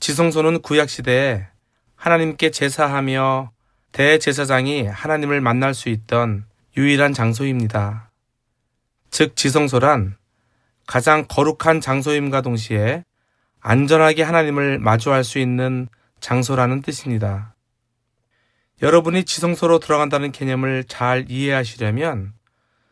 [0.01, 1.47] 지성소는 구약 시대에
[1.95, 3.53] 하나님께 제사하며
[3.93, 6.45] 대제사장이 하나님을 만날 수 있던
[6.77, 8.11] 유일한 장소입니다.
[9.11, 10.17] 즉, 지성소란
[10.87, 13.05] 가장 거룩한 장소임과 동시에
[13.61, 15.89] 안전하게 하나님을 마주할 수 있는
[16.21, 17.55] 장소라는 뜻입니다.
[18.81, 22.33] 여러분이 지성소로 들어간다는 개념을 잘 이해하시려면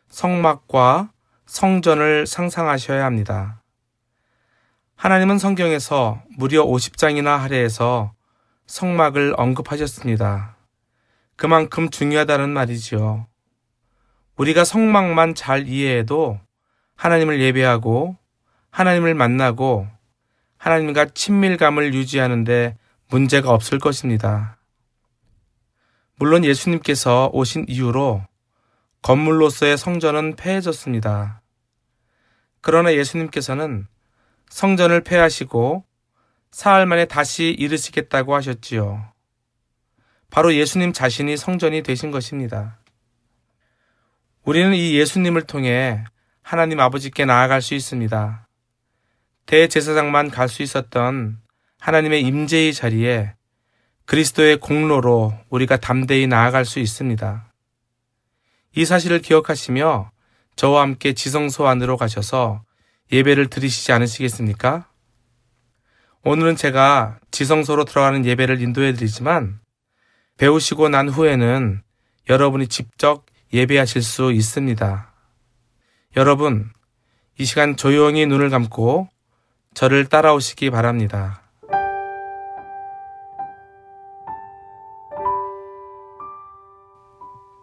[0.09, 1.11] 성막과
[1.51, 3.61] 성전을 상상하셔야 합니다.
[4.95, 8.13] 하나님은 성경에서 무려 50장이나 할애해서
[8.67, 10.55] 성막을 언급하셨습니다.
[11.35, 13.27] 그만큼 중요하다는 말이지요.
[14.37, 16.39] 우리가 성막만 잘 이해해도
[16.95, 18.15] 하나님을 예배하고
[18.69, 19.89] 하나님을 만나고
[20.55, 22.77] 하나님과 친밀감을 유지하는데
[23.09, 24.57] 문제가 없을 것입니다.
[26.15, 28.25] 물론 예수님께서 오신 이후로
[29.01, 31.40] 건물로서의 성전은 폐해졌습니다.
[32.61, 33.87] 그러나 예수님께서는
[34.49, 35.83] 성전을 폐하시고
[36.51, 39.11] 사흘 만에 다시 이르시겠다고 하셨지요.
[40.29, 42.79] 바로 예수님 자신이 성전이 되신 것입니다.
[44.43, 46.03] 우리는 이 예수님을 통해
[46.41, 48.47] 하나님 아버지께 나아갈 수 있습니다.
[49.45, 51.39] 대제사장만 갈 수 있었던
[51.79, 53.33] 하나님의 임재의 자리에
[54.05, 57.51] 그리스도의 공로로 우리가 담대히 나아갈 수 있습니다.
[58.75, 60.11] 이 사실을 기억하시며
[60.61, 62.61] 저와 함께 지성소 안으로 가셔서
[63.11, 64.85] 예배를 드리시지 않으시겠습니까?
[66.23, 69.59] 오늘은 제가 지성소로 들어가는 예배를 인도해 드리지만
[70.37, 71.81] 배우시고 난 후에는
[72.29, 75.11] 여러분이 직접 예배하실 수 있습니다.
[76.15, 76.69] 여러분,
[77.39, 79.09] 이 시간 조용히 눈을 감고
[79.73, 81.41] 저를 따라오시기 바랍니다.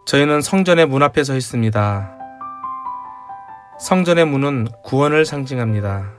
[0.05, 2.18] 저희는 성전의 문 앞에 서 있습니다.
[3.79, 6.11] 성전의 문은 구원을 상징합니다.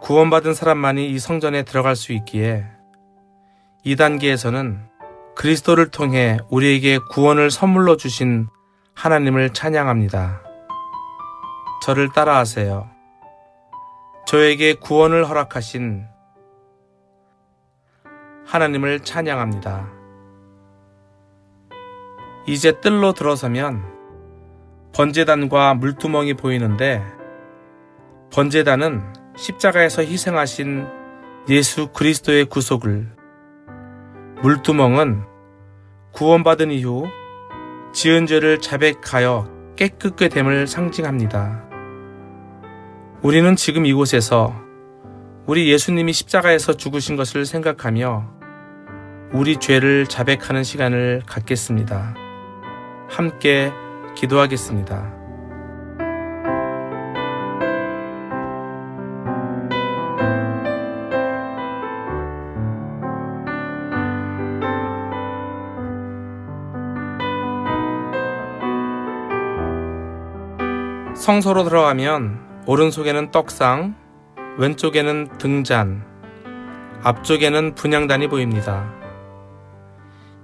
[0.00, 2.66] 구원받은 사람만이 이 성전에 들어갈 수 있기에
[3.86, 4.88] 2단계에서는
[5.36, 8.48] 그리스도를 통해 우리에게 구원을 선물로 주신
[8.94, 10.42] 하나님을 찬양합니다.
[11.84, 12.90] 저를 따라하세요.
[14.26, 16.06] 저에게 구원을 허락하신
[18.46, 19.88] 하나님을 찬양합니다.
[22.48, 23.99] 이제 뜰로 들어서면
[24.92, 27.02] 번제단과 물두멍이 보이는데
[28.32, 29.02] 번제단은
[29.36, 30.86] 십자가에서 희생하신
[31.48, 33.08] 예수 그리스도의 구속을
[34.42, 35.22] 물두멍은
[36.12, 37.06] 구원받은 이후
[37.92, 41.64] 지은 죄를 자백하여 깨끗게 됨을 상징합니다.
[43.22, 44.54] 우리는 지금 이곳에서
[45.46, 48.40] 우리 예수님이 십자가에서 죽으신 것을 생각하며
[49.32, 52.14] 우리 죄를 자백하는 시간을 갖겠습니다.
[53.08, 53.72] 함께
[54.14, 55.20] 기도하겠습니다.
[71.14, 73.94] 성소로 들어가면 오른쪽에는 떡상,
[74.58, 76.04] 왼쪽에는 등잔,
[77.02, 78.90] 앞쪽에는 분양단이 보입니다.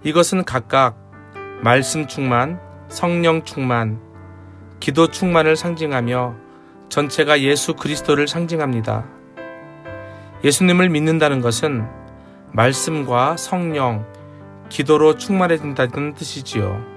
[0.05, 0.97] 이것은 각각
[1.62, 4.01] 말씀 충만, 성령 충만,
[4.80, 6.34] 기도 충만을 상징하며
[6.89, 9.05] 전체가 예수 그리스도를 상징합니다.
[10.45, 11.87] 예수님을 믿는다는 것은
[12.53, 14.07] 말씀과 성령,
[14.68, 16.97] 기도로 충만해진다는 뜻이지요.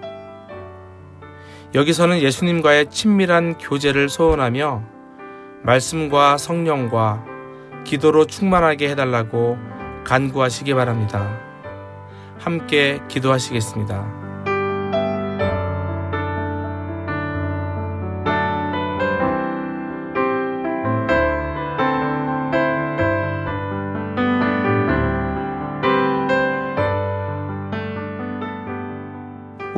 [1.75, 4.83] 여기서는 예수님과의 친밀한 교제를 소원하며
[5.63, 7.25] 말씀과 성령과
[7.83, 9.57] 기도로 충만하게 해달라고
[10.03, 11.37] 간구하시기 바랍니다.
[12.39, 14.18] 함께 기도하시겠습니다.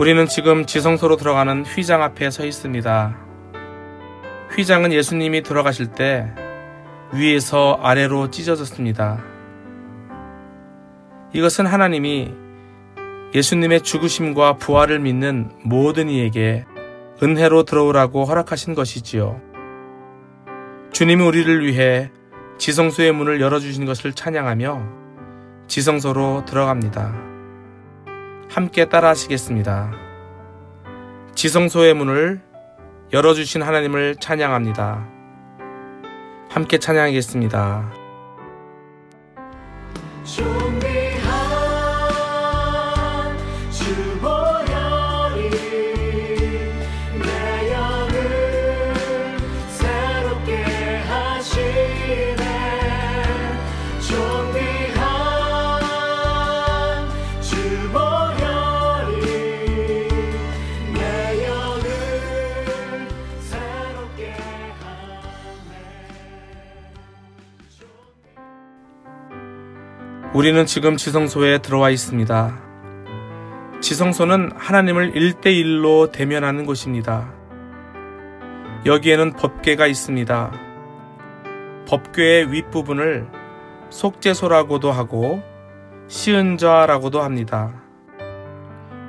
[0.02, 3.16] 우리는 지금 지성소로 들어가는 휘장 앞에 서 있습니다.
[4.56, 6.34] 휘장은 예수님이 들어가실 때
[7.14, 9.24] 위에서 아래로 찢어졌습니다.
[11.34, 12.34] 이것은 하나님이
[13.36, 16.66] 예수님의 죽으심과 부활을 믿는 모든 이에게
[17.22, 19.40] 은혜로 들어오라고 허락하신 것이지요.
[20.92, 22.10] 주님이 우리를 위해
[22.58, 24.82] 지성소의 문을 열어주신 것을 찬양하며
[25.68, 27.31] 지성소로 들어갑니다.
[28.52, 29.94] 함께 따라 하시겠습니다.
[31.36, 32.42] 지성소의 문을
[33.14, 35.08] 열어주신 하나님을 찬양합니다.
[36.50, 37.94] 함께 찬양하겠습니다.
[70.34, 72.58] 우리는 지금 지성소에 들어와 있습니다.
[73.82, 77.34] 지성소는 하나님을 일대일로 대면하는 곳입니다.
[78.86, 80.52] 여기에는 법궤가 있습니다.
[81.86, 83.28] 법궤의 윗부분을
[83.90, 85.44] 속죄소라고도 하고
[86.08, 87.74] 시은자라고도 합니다.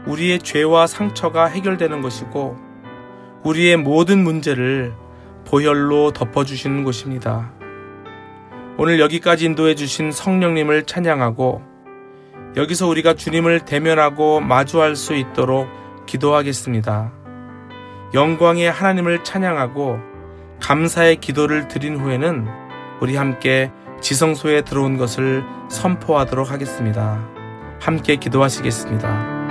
[0.06, 2.56] 우리의 죄와 상처가 해결되는 것이고
[3.44, 4.92] 우리의 모든 문제를
[5.46, 7.61] 보혈로 덮어주시는 곳입니다.
[8.78, 11.62] 오늘 여기까지 인도해 주신 성령님을 찬양하고
[12.56, 15.68] 여기서 우리가 주님을 대면하고 마주할 수 있도록
[16.06, 17.12] 기도하겠습니다.
[18.14, 19.98] 영광의 하나님을 찬양하고
[20.60, 22.46] 감사의 기도를 드린 후에는
[23.00, 23.70] 우리 함께
[24.00, 27.26] 지성소에 들어온 것을 선포하도록 하겠습니다.
[27.80, 29.41] 함께 기도하시겠습니다.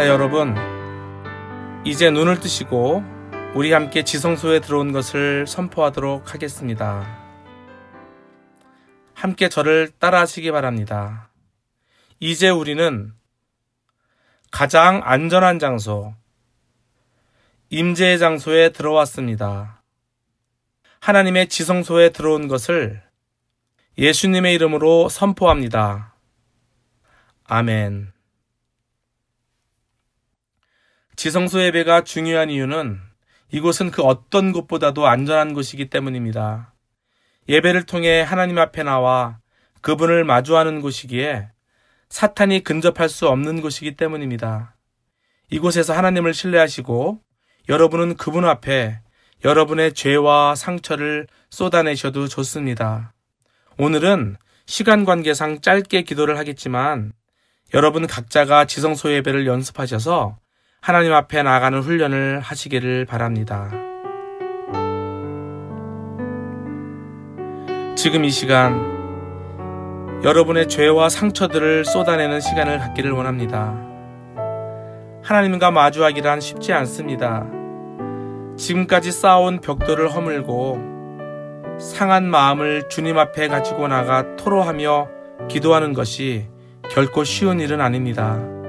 [0.00, 0.54] 자, 여러분.
[1.84, 3.04] 이제 눈을 뜨시고
[3.54, 7.04] 우리 함께 지성소에 들어온 것을 선포하도록 하겠습니다.
[9.12, 11.28] 함께 저를 따라 하시기 바랍니다.
[12.18, 13.12] 이제 우리는
[14.50, 16.14] 가장 안전한 장소,
[17.68, 19.82] 임재의 장소에 들어왔습니다.
[21.00, 23.02] 하나님의 지성소에 들어온 것을
[23.98, 26.14] 예수님의 이름으로 선포합니다.
[27.44, 28.18] 아멘.
[31.20, 32.98] 지성소 예배가 중요한 이유는
[33.50, 36.72] 이곳은 그 어떤 곳보다도 안전한 곳이기 때문입니다.
[37.46, 39.38] 예배를 통해 하나님 앞에 나와
[39.82, 41.50] 그분을 마주하는 곳이기에
[42.08, 44.76] 사탄이 근접할 수 없는 곳이기 때문입니다.
[45.50, 47.20] 이곳에서 하나님을 신뢰하시고
[47.68, 49.00] 여러분은 그분 앞에
[49.44, 53.12] 여러분의 죄와 상처를 쏟아내셔도 좋습니다.
[53.76, 57.12] 오늘은 시간 관계상 짧게 기도를 하겠지만
[57.74, 60.38] 여러분 각자가 지성소 예배를 연습하셔서
[60.82, 63.68] 하나님 앞에 나가는 훈련을 하시기를 바랍니다.
[67.96, 68.80] 지금 이 시간
[70.24, 73.76] 여러분의 죄와 상처들을 쏟아내는 시간을 갖기를 원합니다.
[75.22, 77.46] 하나님과 마주하기란 쉽지 않습니다.
[78.56, 85.08] 지금까지 쌓아온 벽돌을 허물고 상한 마음을 주님 앞에 가지고 나가 토로하며
[85.48, 86.48] 기도하는 것이
[86.90, 88.59] 결코 쉬운 일은 아닙니다.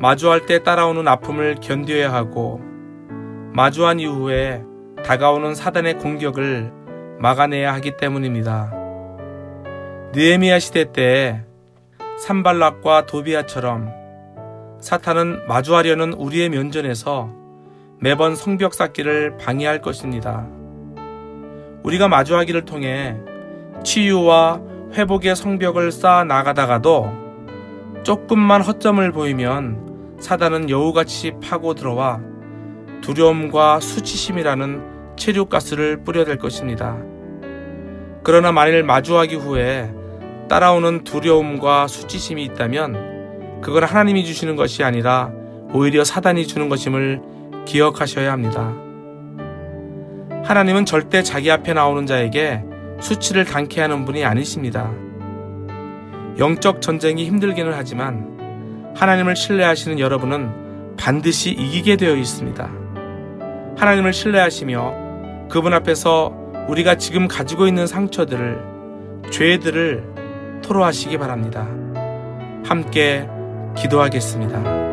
[0.00, 2.60] 마주할 때 따라오는 아픔을 견뎌야 하고
[3.52, 4.62] 마주한 이후에
[5.04, 6.72] 다가오는 사단의 공격을
[7.18, 8.72] 막아내야 하기 때문입니다.
[10.14, 11.44] 느에미아 시대 때
[12.20, 13.90] 산발락과 도비아처럼
[14.80, 17.30] 사탄은 마주하려는 우리의 면전에서
[18.00, 20.46] 매번 성벽 쌓기를 방해할 것입니다.
[21.82, 23.16] 우리가 마주하기를 통해
[23.82, 24.60] 치유와
[24.92, 27.12] 회복의 성벽을 쌓아 나가다가도
[28.04, 29.87] 조금만 허점을 보이면
[30.18, 32.20] 사단은 여우같이 파고 들어와
[33.00, 36.96] 두려움과 수치심이라는 체류가스를 뿌려댈 것입니다.
[38.22, 39.92] 그러나 만일 마주하기 후에
[40.48, 45.32] 따라오는 두려움과 수치심이 있다면 그건 하나님이 주시는 것이 아니라
[45.72, 47.20] 오히려 사단이 주는 것임을
[47.66, 48.74] 기억하셔야 합니다.
[50.44, 52.64] 하나님은 절대 자기 앞에 나오는 자에게
[53.00, 54.90] 수치를 당케 하는 분이 아니십니다.
[56.38, 58.37] 영적 전쟁이 힘들기는 하지만
[58.98, 62.68] 하나님을 신뢰하시는 여러분은 반드시 이기게 되어 있습니다.
[63.76, 66.34] 하나님을 신뢰하시며 그분 앞에서
[66.68, 68.58] 우리가 지금 가지고 있는 상처들을,
[69.30, 71.68] 죄들을 토로하시기 바랍니다.
[72.64, 73.28] 함께
[73.76, 74.87] 기도하겠습니다.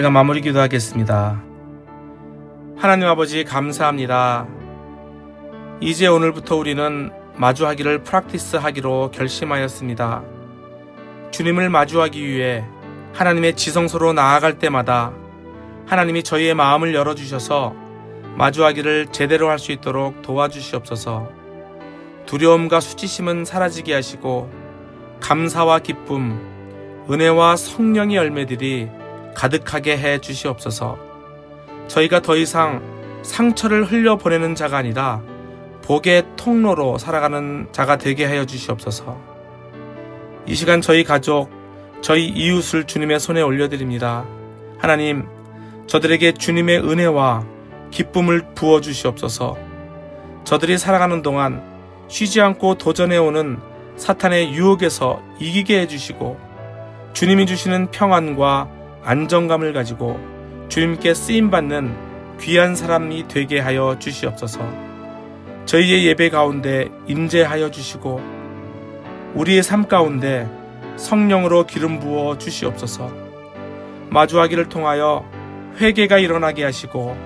[0.00, 1.42] 제가 마무리 기도하겠습니다.
[2.78, 4.46] 하나님 아버지 감사합니다.
[5.82, 10.22] 이제 오늘부터 우리는 마주하기를 프락티스 하기로 결심하였습니다.
[11.32, 12.64] 주님을 마주하기 위해
[13.12, 15.12] 하나님의 지성소로 나아갈 때마다
[15.86, 17.74] 하나님이 저희의 마음을 열어주셔서
[18.36, 21.30] 마주하기를 제대로 할 수 있도록 도와주시옵소서
[22.24, 24.50] 두려움과 수치심은 사라지게 하시고
[25.20, 26.40] 감사와 기쁨,
[27.10, 28.99] 은혜와 성령의 열매들이
[29.34, 30.98] 가득하게 해 주시옵소서.
[31.88, 32.82] 저희가 더 이상
[33.22, 35.22] 상처를 흘려보내는 자가 아니라
[35.82, 39.18] 복의 통로로 살아가는 자가 되게 하여 주시옵소서.
[40.46, 41.50] 이 시간 저희 가족,
[42.00, 44.24] 저희 이웃을 주님의 손에 올려드립니다.
[44.78, 45.26] 하나님,
[45.86, 47.44] 저들에게 주님의 은혜와
[47.90, 49.58] 기쁨을 부어 주시옵소서.
[50.44, 51.62] 저들이 살아가는 동안
[52.08, 53.58] 쉬지 않고 도전해오는
[53.96, 56.38] 사탄의 유혹에서 이기게 해주시고
[57.12, 58.68] 주님이 주시는 평안과
[59.04, 60.18] 안정감을 가지고
[60.68, 64.60] 주님께 쓰임받는 귀한 사람이 되게 하여 주시옵소서.
[65.66, 68.20] 저희의 예배 가운데 임재하여 주시고
[69.34, 70.48] 우리의 삶 가운데
[70.96, 73.10] 성령으로 기름 부어 주시옵소서.
[74.10, 75.24] 마주하기를 통하여
[75.78, 77.16] 회개가 일어나게 하시고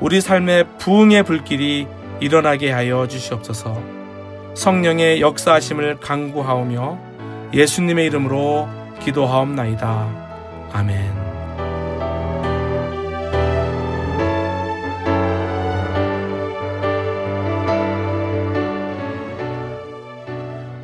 [0.00, 1.86] 우리 삶의 부흥의 불길이
[2.20, 3.80] 일어나게 하여 주시옵소서.
[4.54, 6.98] 성령의 역사하심을 강구하오며
[7.54, 8.68] 예수님의 이름으로
[9.00, 10.27] 기도하옵나이다.
[10.72, 11.28] 아멘.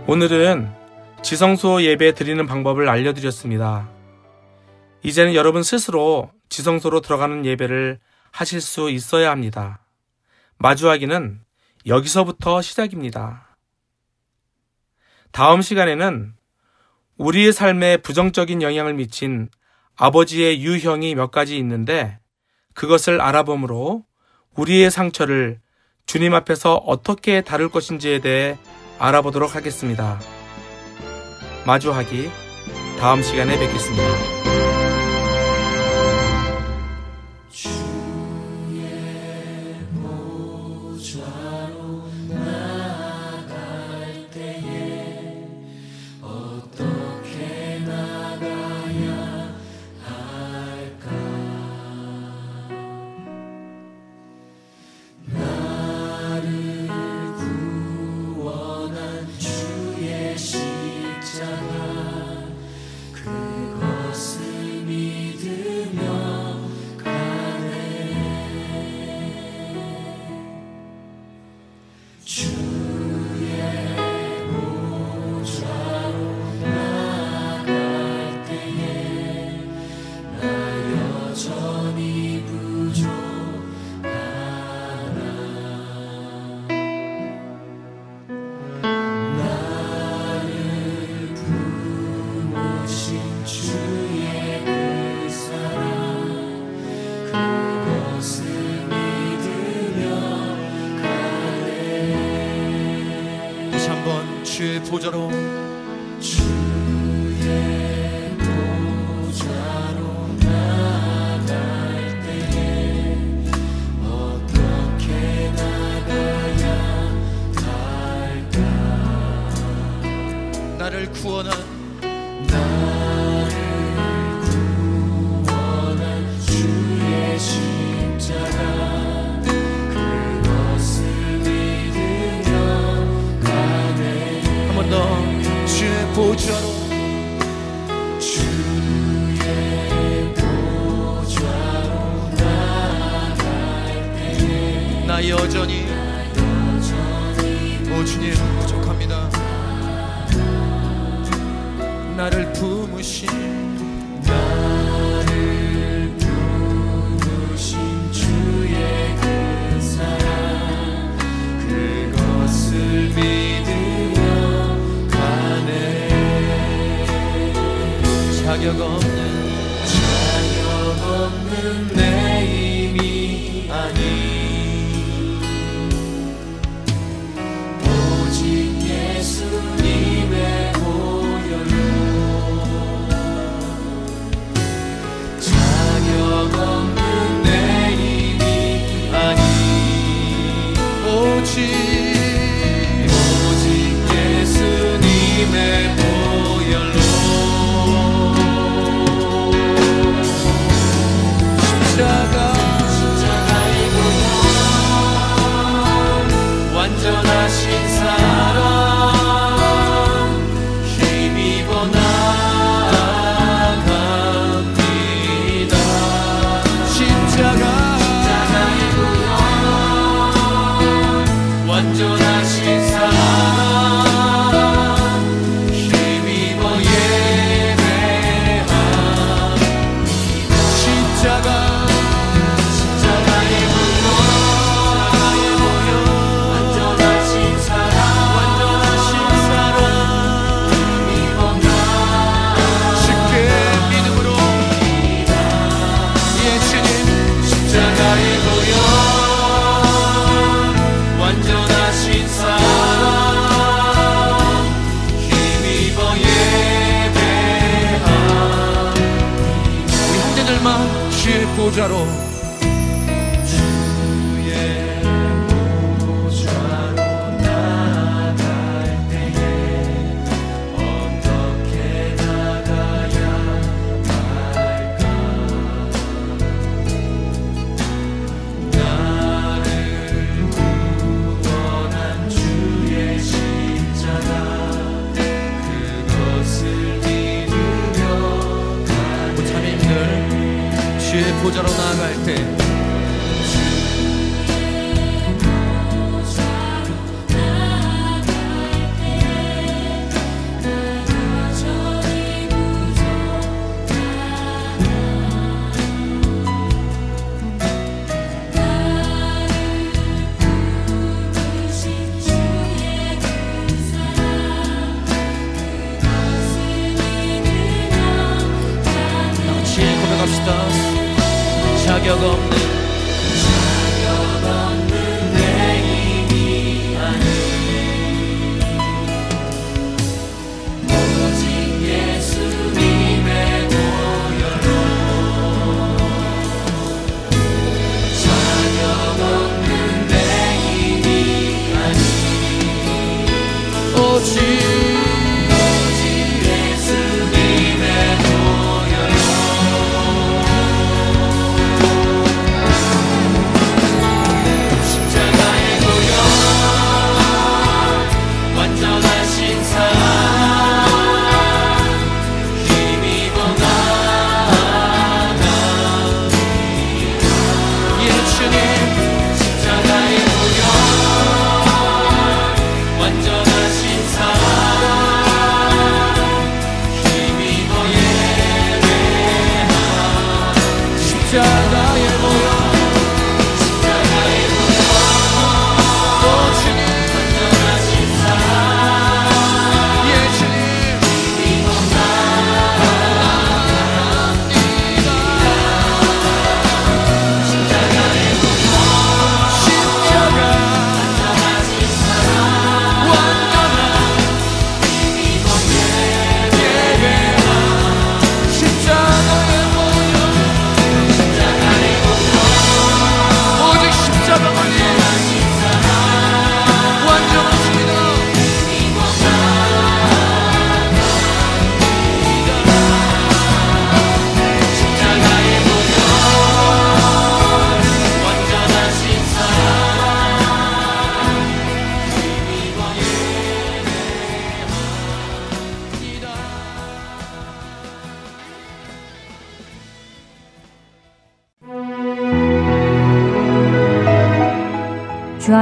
[0.07, 0.71] 오늘은
[1.23, 3.91] 지성소 예배 드리는 방법을 알려드렸습니다.
[5.03, 7.99] 이제는 여러분 스스로 지성소로 들어가는 예배를
[8.31, 9.81] 하실 수 있어야 합니다.
[10.59, 11.41] 마주하기는
[11.87, 13.57] 여기서부터 시작입니다.
[15.31, 16.35] 다음 시간에는
[17.17, 19.49] 우리의 삶에 부정적인 영향을 미친
[19.97, 22.19] 아버지의 유형이 몇 가지 있는데
[22.75, 24.05] 그것을 알아봄으로
[24.57, 25.61] 우리의 상처를
[26.07, 28.59] 주님 앞에서 어떻게 다룰 것인지에 대해
[28.99, 30.21] 알아보도록 하겠습니다.
[31.67, 32.31] 마주하기
[32.99, 34.44] 다음 시간에 뵙겠습니다.